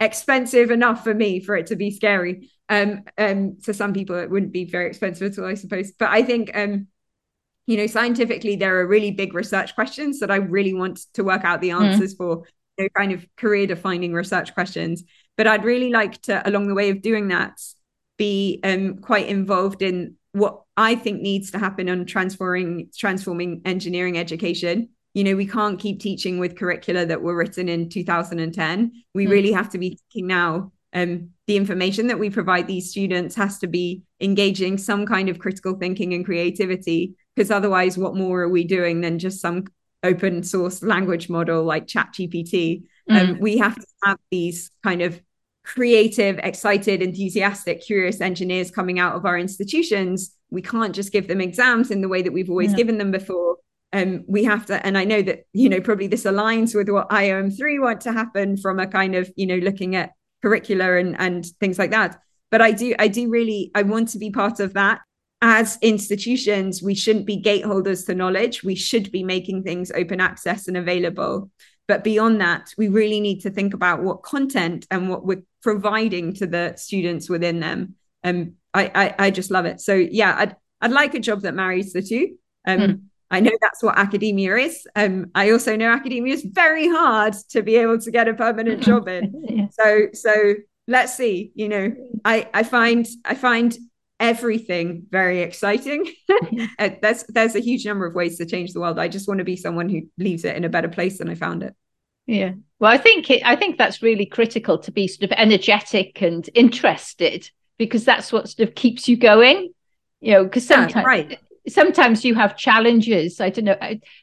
expensive 0.00 0.70
enough 0.70 1.02
for 1.02 1.12
me 1.12 1.40
for 1.40 1.56
it 1.56 1.66
to 1.66 1.76
be 1.76 1.90
scary. 1.90 2.50
Um, 2.70 3.04
um, 3.18 3.58
to 3.64 3.74
some 3.74 3.92
people 3.92 4.16
it 4.16 4.30
wouldn't 4.30 4.52
be 4.52 4.64
very 4.64 4.86
expensive 4.86 5.32
at 5.32 5.38
all, 5.38 5.46
I 5.46 5.54
suppose. 5.54 5.92
But 5.92 6.08
I 6.10 6.22
think 6.22 6.56
um, 6.56 6.86
you 7.66 7.76
know, 7.76 7.86
scientifically 7.86 8.56
there 8.56 8.78
are 8.78 8.86
really 8.86 9.10
big 9.10 9.34
research 9.34 9.74
questions 9.74 10.20
that 10.20 10.30
I 10.30 10.36
really 10.36 10.72
want 10.72 11.00
to 11.12 11.22
work 11.22 11.44
out 11.44 11.60
the 11.60 11.70
mm. 11.70 11.82
answers 11.82 12.14
mm. 12.14 12.18
for. 12.18 12.44
Know, 12.78 12.88
kind 12.96 13.12
of 13.12 13.26
career 13.36 13.66
defining 13.66 14.12
research 14.12 14.54
questions. 14.54 15.02
But 15.36 15.46
I'd 15.46 15.64
really 15.64 15.90
like 15.90 16.22
to, 16.22 16.46
along 16.48 16.68
the 16.68 16.74
way 16.74 16.90
of 16.90 17.02
doing 17.02 17.28
that, 17.28 17.58
be 18.18 18.60
um, 18.62 18.98
quite 18.98 19.28
involved 19.28 19.82
in 19.82 20.16
what 20.32 20.62
I 20.76 20.94
think 20.94 21.20
needs 21.20 21.50
to 21.52 21.58
happen 21.58 21.88
on 21.88 22.06
transforming 22.06 22.90
transforming 22.96 23.62
engineering 23.64 24.18
education. 24.18 24.90
You 25.14 25.24
know, 25.24 25.34
we 25.34 25.46
can't 25.46 25.80
keep 25.80 26.00
teaching 26.00 26.38
with 26.38 26.56
curricula 26.56 27.06
that 27.06 27.22
were 27.22 27.34
written 27.34 27.68
in 27.68 27.88
2010. 27.88 28.92
We 29.14 29.26
mm. 29.26 29.30
really 29.30 29.52
have 29.52 29.70
to 29.70 29.78
be 29.78 29.98
thinking 30.12 30.28
now. 30.28 30.72
Um, 30.92 31.30
the 31.46 31.56
information 31.56 32.06
that 32.06 32.18
we 32.18 32.30
provide 32.30 32.66
these 32.66 32.90
students 32.90 33.34
has 33.34 33.58
to 33.58 33.66
be 33.66 34.02
engaging 34.20 34.78
some 34.78 35.04
kind 35.06 35.28
of 35.28 35.38
critical 35.38 35.74
thinking 35.74 36.14
and 36.14 36.24
creativity, 36.24 37.14
because 37.34 37.50
otherwise, 37.50 37.98
what 37.98 38.16
more 38.16 38.42
are 38.42 38.48
we 38.48 38.64
doing 38.64 39.00
than 39.00 39.18
just 39.18 39.40
some 39.40 39.64
open 40.02 40.42
source 40.42 40.82
language 40.82 41.28
model 41.28 41.64
like 41.64 41.86
ChatGPT? 41.86 42.84
Mm. 43.10 43.30
Um, 43.30 43.38
we 43.40 43.58
have 43.58 43.76
to 43.76 43.86
have 44.04 44.18
these 44.30 44.70
kind 44.82 45.02
of 45.02 45.20
creative, 45.64 46.38
excited, 46.42 47.02
enthusiastic, 47.02 47.82
curious 47.82 48.20
engineers 48.20 48.70
coming 48.70 48.98
out 48.98 49.14
of 49.14 49.26
our 49.26 49.38
institutions, 49.38 50.34
we 50.50 50.62
can't 50.62 50.94
just 50.94 51.12
give 51.12 51.28
them 51.28 51.40
exams 51.40 51.90
in 51.90 52.00
the 52.00 52.08
way 52.08 52.22
that 52.22 52.32
we've 52.32 52.50
always 52.50 52.70
yeah. 52.70 52.76
given 52.76 52.98
them 52.98 53.10
before. 53.10 53.56
Um, 53.92 54.24
we 54.26 54.44
have 54.44 54.66
to, 54.66 54.84
and 54.84 54.98
I 54.98 55.04
know 55.04 55.22
that, 55.22 55.44
you 55.52 55.68
know, 55.68 55.80
probably 55.80 56.06
this 56.06 56.24
aligns 56.24 56.74
with 56.74 56.88
what 56.88 57.08
IOM3 57.10 57.80
want 57.80 58.00
to 58.02 58.12
happen 58.12 58.56
from 58.56 58.78
a 58.78 58.86
kind 58.86 59.14
of, 59.14 59.30
you 59.36 59.46
know, 59.46 59.56
looking 59.56 59.96
at 59.96 60.12
curricula 60.42 60.96
and, 60.96 61.18
and 61.18 61.46
things 61.60 61.78
like 61.78 61.90
that. 61.90 62.20
But 62.50 62.62
I 62.62 62.72
do, 62.72 62.94
I 62.98 63.08
do 63.08 63.28
really, 63.28 63.70
I 63.74 63.82
want 63.82 64.08
to 64.10 64.18
be 64.18 64.30
part 64.30 64.60
of 64.60 64.74
that. 64.74 65.00
As 65.40 65.78
institutions, 65.82 66.82
we 66.82 66.94
shouldn't 66.94 67.26
be 67.26 67.40
gateholders 67.40 68.06
to 68.06 68.14
knowledge. 68.14 68.64
We 68.64 68.74
should 68.74 69.12
be 69.12 69.22
making 69.22 69.62
things 69.62 69.92
open 69.92 70.20
access 70.20 70.66
and 70.66 70.76
available. 70.76 71.50
But 71.86 72.04
beyond 72.04 72.40
that, 72.40 72.74
we 72.76 72.88
really 72.88 73.20
need 73.20 73.40
to 73.40 73.50
think 73.50 73.72
about 73.72 74.02
what 74.02 74.22
content 74.22 74.86
and 74.90 75.08
what 75.08 75.24
we're 75.24 75.44
providing 75.62 76.34
to 76.34 76.46
the 76.46 76.74
students 76.76 77.30
within 77.30 77.60
them. 77.60 77.94
And 78.22 78.54
I, 78.74 78.90
I, 78.94 79.26
I 79.26 79.30
just 79.30 79.50
love 79.50 79.64
it. 79.64 79.80
So 79.80 79.94
yeah, 79.94 80.34
I'd 80.36 80.56
I'd 80.80 80.92
like 80.92 81.14
a 81.14 81.20
job 81.20 81.42
that 81.42 81.54
marries 81.54 81.92
the 81.92 82.02
two. 82.02 82.36
Um, 82.66 82.78
mm. 82.78 83.00
I 83.30 83.40
know 83.40 83.52
that's 83.60 83.82
what 83.82 83.98
academia 83.98 84.56
is. 84.56 84.86
Um, 84.96 85.30
I 85.34 85.50
also 85.50 85.76
know 85.76 85.90
academia 85.90 86.34
is 86.34 86.44
very 86.44 86.88
hard 86.88 87.34
to 87.50 87.62
be 87.62 87.76
able 87.76 87.98
to 88.00 88.10
get 88.10 88.28
a 88.28 88.34
permanent 88.34 88.82
job 88.82 89.08
in. 89.08 89.44
yeah. 89.48 89.66
So 89.70 90.08
so 90.12 90.54
let's 90.86 91.14
see. 91.14 91.52
You 91.54 91.68
know, 91.68 91.94
I 92.24 92.48
I 92.54 92.62
find 92.62 93.06
I 93.24 93.34
find 93.34 93.76
everything 94.20 95.06
very 95.10 95.40
exciting. 95.40 96.06
Uh, 96.78 96.90
there's 97.02 97.24
there's 97.28 97.56
a 97.56 97.60
huge 97.60 97.84
number 97.84 98.06
of 98.06 98.14
ways 98.14 98.38
to 98.38 98.46
change 98.46 98.72
the 98.72 98.80
world. 98.80 98.98
I 98.98 99.08
just 99.08 99.26
want 99.26 99.38
to 99.38 99.44
be 99.44 99.56
someone 99.56 99.88
who 99.88 100.02
leaves 100.16 100.44
it 100.44 100.56
in 100.56 100.64
a 100.64 100.68
better 100.68 100.88
place 100.88 101.18
than 101.18 101.28
I 101.28 101.34
found 101.34 101.62
it. 101.62 101.74
Yeah. 102.26 102.52
Well, 102.78 102.92
I 102.92 102.98
think 102.98 103.30
it, 103.30 103.42
I 103.44 103.56
think 103.56 103.78
that's 103.78 104.02
really 104.02 104.26
critical 104.26 104.78
to 104.78 104.92
be 104.92 105.08
sort 105.08 105.24
of 105.24 105.36
energetic 105.36 106.22
and 106.22 106.48
interested 106.54 107.50
because 107.78 108.04
that's 108.04 108.32
what 108.32 108.48
sort 108.48 108.68
of 108.68 108.74
keeps 108.74 109.08
you 109.08 109.16
going. 109.16 109.72
You 110.20 110.32
know, 110.32 110.44
because 110.44 110.66
sometimes 110.66 110.94
yeah, 110.94 111.02
right. 111.02 111.38
sometimes 111.68 112.24
you 112.24 112.34
have 112.34 112.56
challenges. 112.56 113.40
I 113.40 113.50
don't 113.50 113.64
know 113.64 113.76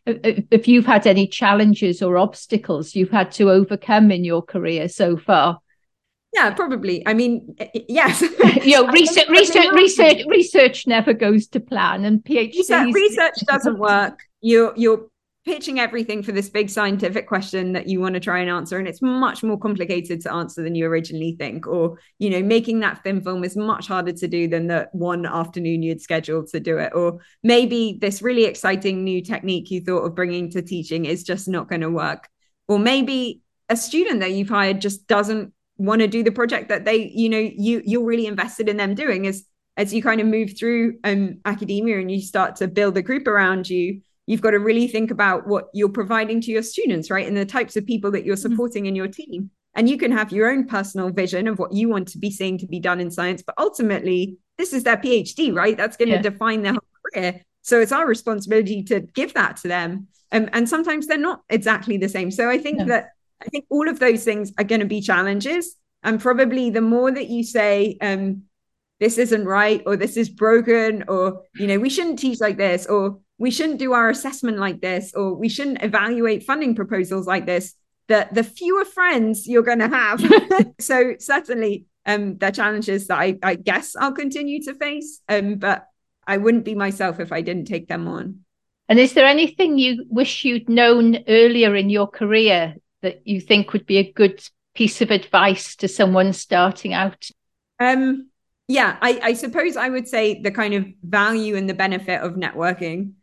if 0.05 0.67
you've 0.67 0.85
had 0.85 1.07
any 1.07 1.27
challenges 1.27 2.01
or 2.01 2.17
obstacles 2.17 2.95
you've 2.95 3.11
had 3.11 3.31
to 3.33 3.51
overcome 3.51 4.11
in 4.11 4.23
your 4.23 4.41
career 4.41 4.87
so 4.87 5.17
far. 5.17 5.59
Yeah, 6.35 6.53
probably. 6.53 7.05
I 7.07 7.13
mean, 7.13 7.55
yes. 7.87 8.21
you 8.65 8.75
know, 8.75 8.91
research, 8.91 9.29
research, 9.29 9.67
research, 9.73 10.25
research 10.27 10.85
never 10.85 11.13
goes 11.13 11.47
to 11.47 11.61
plan, 11.61 12.03
and 12.03 12.23
PhD 12.23 12.57
research, 12.57 12.93
research 12.93 13.35
doesn't 13.47 13.79
work. 13.79 14.19
You're 14.41 14.73
you're 14.75 15.07
pitching 15.45 15.79
everything 15.79 16.23
for 16.23 16.33
this 16.33 16.49
big 16.49 16.69
scientific 16.69 17.27
question 17.27 17.71
that 17.71 17.87
you 17.87 18.01
want 18.01 18.15
to 18.15 18.19
try 18.19 18.39
and 18.39 18.49
answer 18.49 18.79
and 18.79 18.87
it's 18.87 19.01
much 19.01 19.43
more 19.43 19.59
complicated 19.59 20.19
to 20.19 20.33
answer 20.33 20.63
than 20.63 20.73
you 20.73 20.87
originally 20.87 21.35
think 21.37 21.67
or 21.67 21.99
you 22.17 22.31
know 22.31 22.41
making 22.41 22.79
that 22.79 23.03
thin 23.03 23.21
film 23.21 23.43
is 23.43 23.55
much 23.55 23.87
harder 23.87 24.11
to 24.11 24.27
do 24.27 24.47
than 24.47 24.65
the 24.65 24.89
one 24.91 25.23
afternoon 25.23 25.83
you'd 25.83 26.01
scheduled 26.01 26.47
to 26.47 26.59
do 26.59 26.79
it 26.79 26.91
or 26.95 27.19
maybe 27.43 27.95
this 28.01 28.23
really 28.23 28.45
exciting 28.45 29.03
new 29.03 29.21
technique 29.21 29.69
you 29.69 29.79
thought 29.81 30.03
of 30.03 30.15
bringing 30.15 30.49
to 30.49 30.63
teaching 30.63 31.05
is 31.05 31.23
just 31.23 31.47
not 31.47 31.69
going 31.69 31.81
to 31.81 31.91
work 31.91 32.27
or 32.67 32.79
maybe 32.79 33.43
a 33.69 33.77
student 33.77 34.21
that 34.21 34.31
you've 34.31 34.49
hired 34.49 34.81
just 34.81 35.05
doesn't 35.05 35.53
want 35.77 36.01
to 36.01 36.07
do 36.07 36.23
the 36.23 36.31
project 36.31 36.69
that 36.69 36.85
they 36.85 37.11
you 37.13 37.29
know 37.29 37.39
you 37.39 37.81
you're 37.85 38.05
really 38.05 38.27
invested 38.27 38.69
in 38.69 38.77
them 38.77 38.95
doing 38.95 39.27
as 39.27 39.43
as 39.77 39.93
you 39.93 40.01
kind 40.01 40.21
of 40.21 40.27
move 40.27 40.57
through 40.57 40.97
um, 41.03 41.37
academia 41.43 41.99
and 41.99 42.09
you 42.09 42.21
start 42.21 42.55
to 42.55 42.67
build 42.67 42.95
a 42.97 43.01
group 43.01 43.27
around 43.27 43.69
you 43.69 44.01
you've 44.27 44.41
got 44.41 44.51
to 44.51 44.59
really 44.59 44.87
think 44.87 45.11
about 45.11 45.47
what 45.47 45.69
you're 45.73 45.89
providing 45.89 46.41
to 46.41 46.51
your 46.51 46.63
students, 46.63 47.11
right? 47.11 47.27
And 47.27 47.37
the 47.37 47.45
types 47.45 47.75
of 47.75 47.85
people 47.85 48.11
that 48.11 48.25
you're 48.25 48.35
mm-hmm. 48.35 48.51
supporting 48.51 48.83
mm-hmm. 48.83 48.89
in 48.89 48.95
your 48.95 49.07
team. 49.07 49.51
And 49.75 49.89
you 49.89 49.97
can 49.97 50.11
have 50.11 50.31
your 50.31 50.49
own 50.49 50.67
personal 50.67 51.09
vision 51.09 51.47
of 51.47 51.59
what 51.59 51.73
you 51.73 51.89
want 51.89 52.07
to 52.09 52.17
be 52.17 52.31
seeing 52.31 52.57
to 52.59 52.67
be 52.67 52.79
done 52.79 53.01
in 53.01 53.11
science, 53.11 53.43
but 53.45 53.55
ultimately, 53.57 54.37
this 54.57 54.71
is 54.71 54.83
their 54.83 54.95
PhD, 54.95 55.53
right? 55.53 55.75
That's 55.75 55.97
going 55.97 56.11
to 56.11 56.21
define 56.21 56.61
their 56.61 56.71
whole 56.71 56.81
career. 57.13 57.41
So 57.61 57.81
it's 57.81 57.91
our 57.91 58.07
responsibility 58.07 58.83
to 58.83 59.01
give 59.01 59.33
that 59.33 59.57
to 59.57 59.67
them. 59.67 60.07
Um, 60.31 60.49
and 60.53 60.69
sometimes 60.69 61.07
they're 61.07 61.17
not 61.17 61.41
exactly 61.49 61.97
the 61.97 62.07
same. 62.07 62.31
So 62.31 62.49
I 62.49 62.57
think 62.57 62.79
no. 62.79 62.85
that 62.85 63.09
I 63.41 63.45
think 63.45 63.65
all 63.69 63.87
of 63.89 63.99
those 63.99 64.23
things 64.23 64.53
are 64.57 64.63
going 64.63 64.81
to 64.81 64.87
be 64.87 65.01
challenges. 65.01 65.75
And 66.03 66.19
probably 66.19 66.69
the 66.69 66.81
more 66.81 67.11
that 67.11 67.29
you 67.29 67.43
say, 67.43 67.97
um, 68.01 68.43
this 68.99 69.17
isn't 69.17 69.45
right, 69.45 69.81
or 69.85 69.97
this 69.97 70.17
is 70.17 70.29
broken, 70.29 71.03
or, 71.07 71.43
you 71.55 71.67
know, 71.67 71.79
we 71.79 71.89
shouldn't 71.89 72.19
teach 72.19 72.39
like 72.39 72.57
this, 72.57 72.85
or 72.85 73.19
we 73.37 73.51
shouldn't 73.51 73.79
do 73.79 73.93
our 73.93 74.09
assessment 74.09 74.57
like 74.57 74.81
this 74.81 75.13
or 75.13 75.33
we 75.33 75.49
shouldn't 75.49 75.83
evaluate 75.83 76.43
funding 76.43 76.75
proposals 76.75 77.27
like 77.27 77.45
this 77.45 77.73
the 78.07 78.27
the 78.31 78.43
fewer 78.43 78.85
friends 78.85 79.47
you're 79.47 79.63
going 79.63 79.79
to 79.79 79.89
have 79.89 80.21
so 80.79 81.15
certainly 81.19 81.85
um 82.05 82.37
there 82.37 82.49
are 82.49 82.53
challenges 82.53 83.07
that 83.07 83.19
I, 83.19 83.37
I 83.43 83.55
guess 83.55 83.95
i'll 83.95 84.13
continue 84.13 84.61
to 84.63 84.73
face 84.75 85.21
um 85.27 85.55
but 85.55 85.87
i 86.27 86.37
wouldn't 86.37 86.65
be 86.65 86.75
myself 86.75 87.19
if 87.19 87.31
i 87.31 87.41
didn't 87.41 87.65
take 87.65 87.87
them 87.87 88.07
on 88.07 88.39
and 88.87 88.99
is 88.99 89.13
there 89.13 89.25
anything 89.25 89.77
you 89.77 90.05
wish 90.09 90.45
you'd 90.45 90.69
known 90.69 91.17
earlier 91.27 91.75
in 91.75 91.89
your 91.89 92.07
career 92.07 92.75
that 93.05 93.25
you 93.25 93.39
think 93.39 93.73
would 93.73 93.85
be 93.85 93.97
a 93.97 94.11
good 94.11 94.43
piece 94.73 95.01
of 95.01 95.09
advice 95.09 95.75
to 95.77 95.87
someone 95.87 96.33
starting 96.33 96.93
out 96.93 97.29
um 97.79 98.29
yeah 98.67 98.97
I, 99.01 99.19
I 99.23 99.33
suppose 99.33 99.77
i 99.77 99.87
would 99.87 100.07
say 100.07 100.41
the 100.41 100.51
kind 100.51 100.73
of 100.73 100.85
value 101.03 101.55
and 101.55 101.69
the 101.69 101.73
benefit 101.73 102.21
of 102.21 102.33
networking 102.33 103.13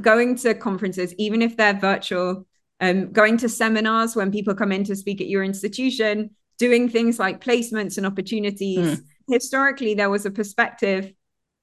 going 0.00 0.36
to 0.36 0.54
conferences, 0.54 1.14
even 1.18 1.42
if 1.42 1.56
they're 1.56 1.78
virtual, 1.78 2.46
um, 2.80 3.12
going 3.12 3.36
to 3.38 3.48
seminars 3.48 4.16
when 4.16 4.32
people 4.32 4.54
come 4.54 4.72
in 4.72 4.84
to 4.84 4.96
speak 4.96 5.20
at 5.20 5.28
your 5.28 5.44
institution, 5.44 6.30
doing 6.58 6.88
things 6.88 7.18
like 7.18 7.44
placements 7.44 7.96
and 7.96 8.06
opportunities. 8.06 9.00
Mm. 9.00 9.04
Historically, 9.28 9.94
there 9.94 10.10
was 10.10 10.26
a 10.26 10.30
perspective 10.30 11.12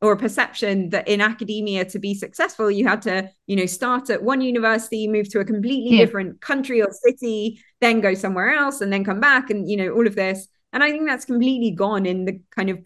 or 0.02 0.14
a 0.14 0.18
perception 0.18 0.90
that 0.90 1.08
in 1.08 1.22
academia 1.22 1.86
to 1.86 2.00
be 2.00 2.14
successful 2.14 2.72
you 2.72 2.88
had 2.88 3.02
to 3.02 3.30
you 3.48 3.56
know 3.56 3.66
start 3.66 4.10
at 4.10 4.24
one 4.24 4.42
university 4.42 5.08
move 5.08 5.30
to 5.30 5.40
a 5.40 5.46
completely 5.46 5.98
yeah. 5.98 6.06
different 6.06 6.42
country 6.42 6.82
or 6.82 6.90
city 6.92 7.62
then 7.82 8.02
go 8.02 8.14
somewhere 8.14 8.54
else 8.54 8.82
and 8.82 8.92
then 8.92 9.04
come 9.04 9.20
back 9.20 9.50
and 9.50 9.70
you 9.70 9.78
know 9.78 9.90
all 9.92 10.08
of 10.08 10.16
this 10.16 10.48
and 10.74 10.84
i 10.84 10.90
think 10.92 11.08
that's 11.08 11.26
completely 11.26 11.72
gone 11.72 12.06
in 12.06 12.26
the 12.26 12.40
kind 12.56 12.70
of 12.70 12.80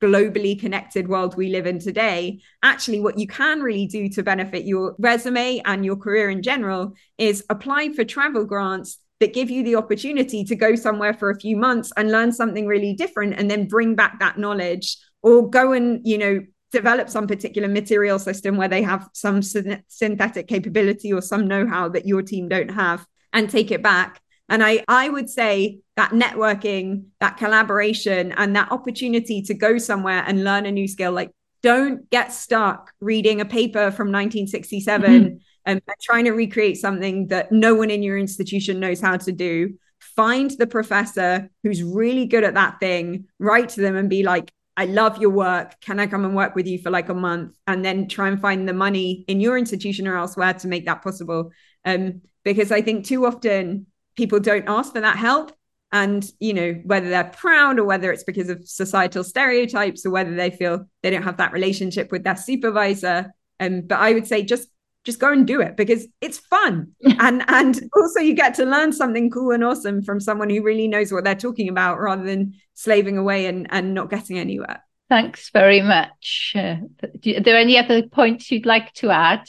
globally 0.00 0.58
connected 0.58 1.08
world 1.08 1.36
we 1.36 1.50
live 1.50 1.66
in 1.66 1.78
today, 1.78 2.40
actually, 2.62 3.00
what 3.00 3.18
you 3.18 3.26
can 3.26 3.60
really 3.60 3.86
do 3.86 4.08
to 4.08 4.22
benefit 4.22 4.64
your 4.64 4.94
resume 4.98 5.60
and 5.64 5.84
your 5.84 5.96
career 5.96 6.30
in 6.30 6.42
general 6.42 6.94
is 7.18 7.44
apply 7.50 7.92
for 7.92 8.04
travel 8.04 8.44
grants 8.44 8.98
that 9.20 9.34
give 9.34 9.50
you 9.50 9.62
the 9.62 9.76
opportunity 9.76 10.42
to 10.44 10.56
go 10.56 10.74
somewhere 10.74 11.12
for 11.12 11.30
a 11.30 11.38
few 11.38 11.56
months 11.56 11.92
and 11.96 12.10
learn 12.10 12.32
something 12.32 12.66
really 12.66 12.94
different 12.94 13.34
and 13.34 13.50
then 13.50 13.68
bring 13.68 13.94
back 13.94 14.18
that 14.18 14.38
knowledge 14.38 14.96
or 15.22 15.48
go 15.48 15.72
and, 15.72 16.06
you 16.06 16.18
know, 16.18 16.40
develop 16.72 17.08
some 17.08 17.26
particular 17.26 17.68
material 17.68 18.18
system 18.18 18.56
where 18.56 18.68
they 18.68 18.82
have 18.82 19.08
some 19.12 19.42
synthetic 19.42 20.46
capability 20.46 21.12
or 21.12 21.20
some 21.20 21.48
know-how 21.48 21.88
that 21.88 22.06
your 22.06 22.22
team 22.22 22.48
don't 22.48 22.70
have 22.70 23.04
and 23.32 23.50
take 23.50 23.70
it 23.70 23.82
back 23.82 24.20
and 24.50 24.64
I, 24.64 24.84
I 24.88 25.08
would 25.08 25.30
say 25.30 25.78
that 25.94 26.10
networking, 26.10 27.04
that 27.20 27.36
collaboration, 27.36 28.32
and 28.32 28.56
that 28.56 28.72
opportunity 28.72 29.42
to 29.42 29.54
go 29.54 29.78
somewhere 29.78 30.24
and 30.26 30.42
learn 30.42 30.66
a 30.66 30.72
new 30.72 30.88
skill, 30.88 31.12
like 31.12 31.30
don't 31.62 32.10
get 32.10 32.32
stuck 32.32 32.92
reading 33.00 33.40
a 33.40 33.44
paper 33.44 33.92
from 33.92 34.08
1967 34.08 35.10
mm-hmm. 35.10 35.36
um, 35.70 35.80
trying 36.02 36.24
to 36.24 36.32
recreate 36.32 36.78
something 36.78 37.28
that 37.28 37.52
no 37.52 37.74
one 37.74 37.90
in 37.90 38.02
your 38.02 38.18
institution 38.18 38.80
knows 38.80 39.00
how 39.00 39.16
to 39.16 39.30
do 39.30 39.74
find 40.16 40.52
the 40.52 40.66
professor 40.66 41.50
who's 41.62 41.82
really 41.82 42.24
good 42.24 42.44
at 42.44 42.54
that 42.54 42.80
thing 42.80 43.26
write 43.38 43.68
to 43.68 43.82
them 43.82 43.94
and 43.94 44.08
be 44.08 44.22
like 44.22 44.50
I 44.80 44.86
love 44.86 45.20
your 45.20 45.28
work. 45.28 45.78
Can 45.82 46.00
I 46.00 46.06
come 46.06 46.24
and 46.24 46.34
work 46.34 46.54
with 46.54 46.66
you 46.66 46.78
for 46.78 46.88
like 46.88 47.10
a 47.10 47.14
month? 47.14 47.52
And 47.66 47.84
then 47.84 48.08
try 48.08 48.28
and 48.28 48.40
find 48.40 48.66
the 48.66 48.72
money 48.72 49.26
in 49.28 49.38
your 49.38 49.58
institution 49.58 50.08
or 50.08 50.16
elsewhere 50.16 50.54
to 50.54 50.68
make 50.68 50.86
that 50.86 51.02
possible. 51.02 51.50
Um, 51.84 52.22
because 52.44 52.72
I 52.72 52.80
think 52.80 53.04
too 53.04 53.26
often 53.26 53.84
people 54.16 54.40
don't 54.40 54.66
ask 54.70 54.94
for 54.94 55.02
that 55.02 55.18
help. 55.18 55.52
And, 55.92 56.24
you 56.38 56.54
know, 56.54 56.80
whether 56.86 57.10
they're 57.10 57.24
proud 57.24 57.78
or 57.78 57.84
whether 57.84 58.10
it's 58.10 58.24
because 58.24 58.48
of 58.48 58.66
societal 58.66 59.22
stereotypes 59.22 60.06
or 60.06 60.12
whether 60.12 60.34
they 60.34 60.50
feel 60.50 60.86
they 61.02 61.10
don't 61.10 61.24
have 61.24 61.36
that 61.36 61.52
relationship 61.52 62.10
with 62.10 62.24
their 62.24 62.36
supervisor. 62.36 63.34
Um, 63.58 63.82
but 63.82 63.98
I 63.98 64.14
would 64.14 64.26
say 64.26 64.42
just 64.44 64.70
just 65.04 65.18
go 65.18 65.32
and 65.32 65.46
do 65.46 65.60
it 65.62 65.76
because 65.76 66.06
it's 66.20 66.38
fun 66.38 66.92
and 67.18 67.42
and 67.48 67.88
also 67.96 68.20
you 68.20 68.34
get 68.34 68.54
to 68.54 68.66
learn 68.66 68.92
something 68.92 69.30
cool 69.30 69.50
and 69.50 69.64
awesome 69.64 70.02
from 70.02 70.20
someone 70.20 70.50
who 70.50 70.62
really 70.62 70.86
knows 70.86 71.10
what 71.10 71.24
they're 71.24 71.34
talking 71.34 71.70
about 71.70 71.98
rather 71.98 72.22
than 72.22 72.52
slaving 72.80 73.18
away 73.18 73.46
and 73.46 73.66
and 73.70 73.94
not 73.94 74.10
getting 74.10 74.38
anywhere 74.38 74.82
thanks 75.08 75.50
very 75.50 75.82
much 75.82 76.52
uh, 76.56 76.76
are 77.02 77.40
there 77.40 77.58
any 77.58 77.76
other 77.76 78.02
points 78.08 78.50
you'd 78.50 78.66
like 78.66 78.92
to 78.94 79.10
add 79.10 79.48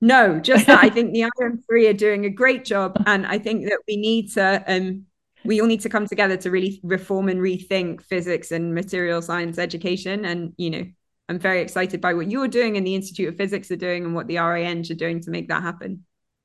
no 0.00 0.40
just 0.40 0.66
that 0.66 0.82
i 0.82 0.88
think 0.96 1.12
the 1.12 1.30
iom3 1.40 1.88
are 1.90 1.92
doing 1.92 2.24
a 2.24 2.30
great 2.30 2.64
job 2.64 2.96
and 3.06 3.26
i 3.26 3.38
think 3.38 3.64
that 3.64 3.78
we 3.86 3.96
need 3.96 4.32
to 4.32 4.64
um 4.66 5.04
we 5.44 5.60
all 5.60 5.68
need 5.68 5.80
to 5.80 5.88
come 5.88 6.06
together 6.06 6.36
to 6.36 6.50
really 6.50 6.80
reform 6.82 7.28
and 7.28 7.40
rethink 7.40 8.02
physics 8.02 8.50
and 8.50 8.74
material 8.74 9.22
science 9.22 9.58
education 9.58 10.24
and 10.24 10.52
you 10.56 10.70
know 10.70 10.84
I'm 11.28 11.38
very 11.38 11.60
excited 11.60 12.00
by 12.00 12.14
what 12.14 12.30
you're 12.30 12.48
doing 12.48 12.76
and 12.76 12.86
the 12.86 12.94
Institute 12.94 13.28
of 13.28 13.36
Physics 13.36 13.70
are 13.70 13.76
doing 13.76 14.04
and 14.04 14.14
what 14.14 14.28
the 14.28 14.38
RINs 14.38 14.90
are 14.90 14.94
doing 14.94 15.20
to 15.22 15.30
make 15.30 15.48
that 15.48 15.62
happen. 15.62 16.04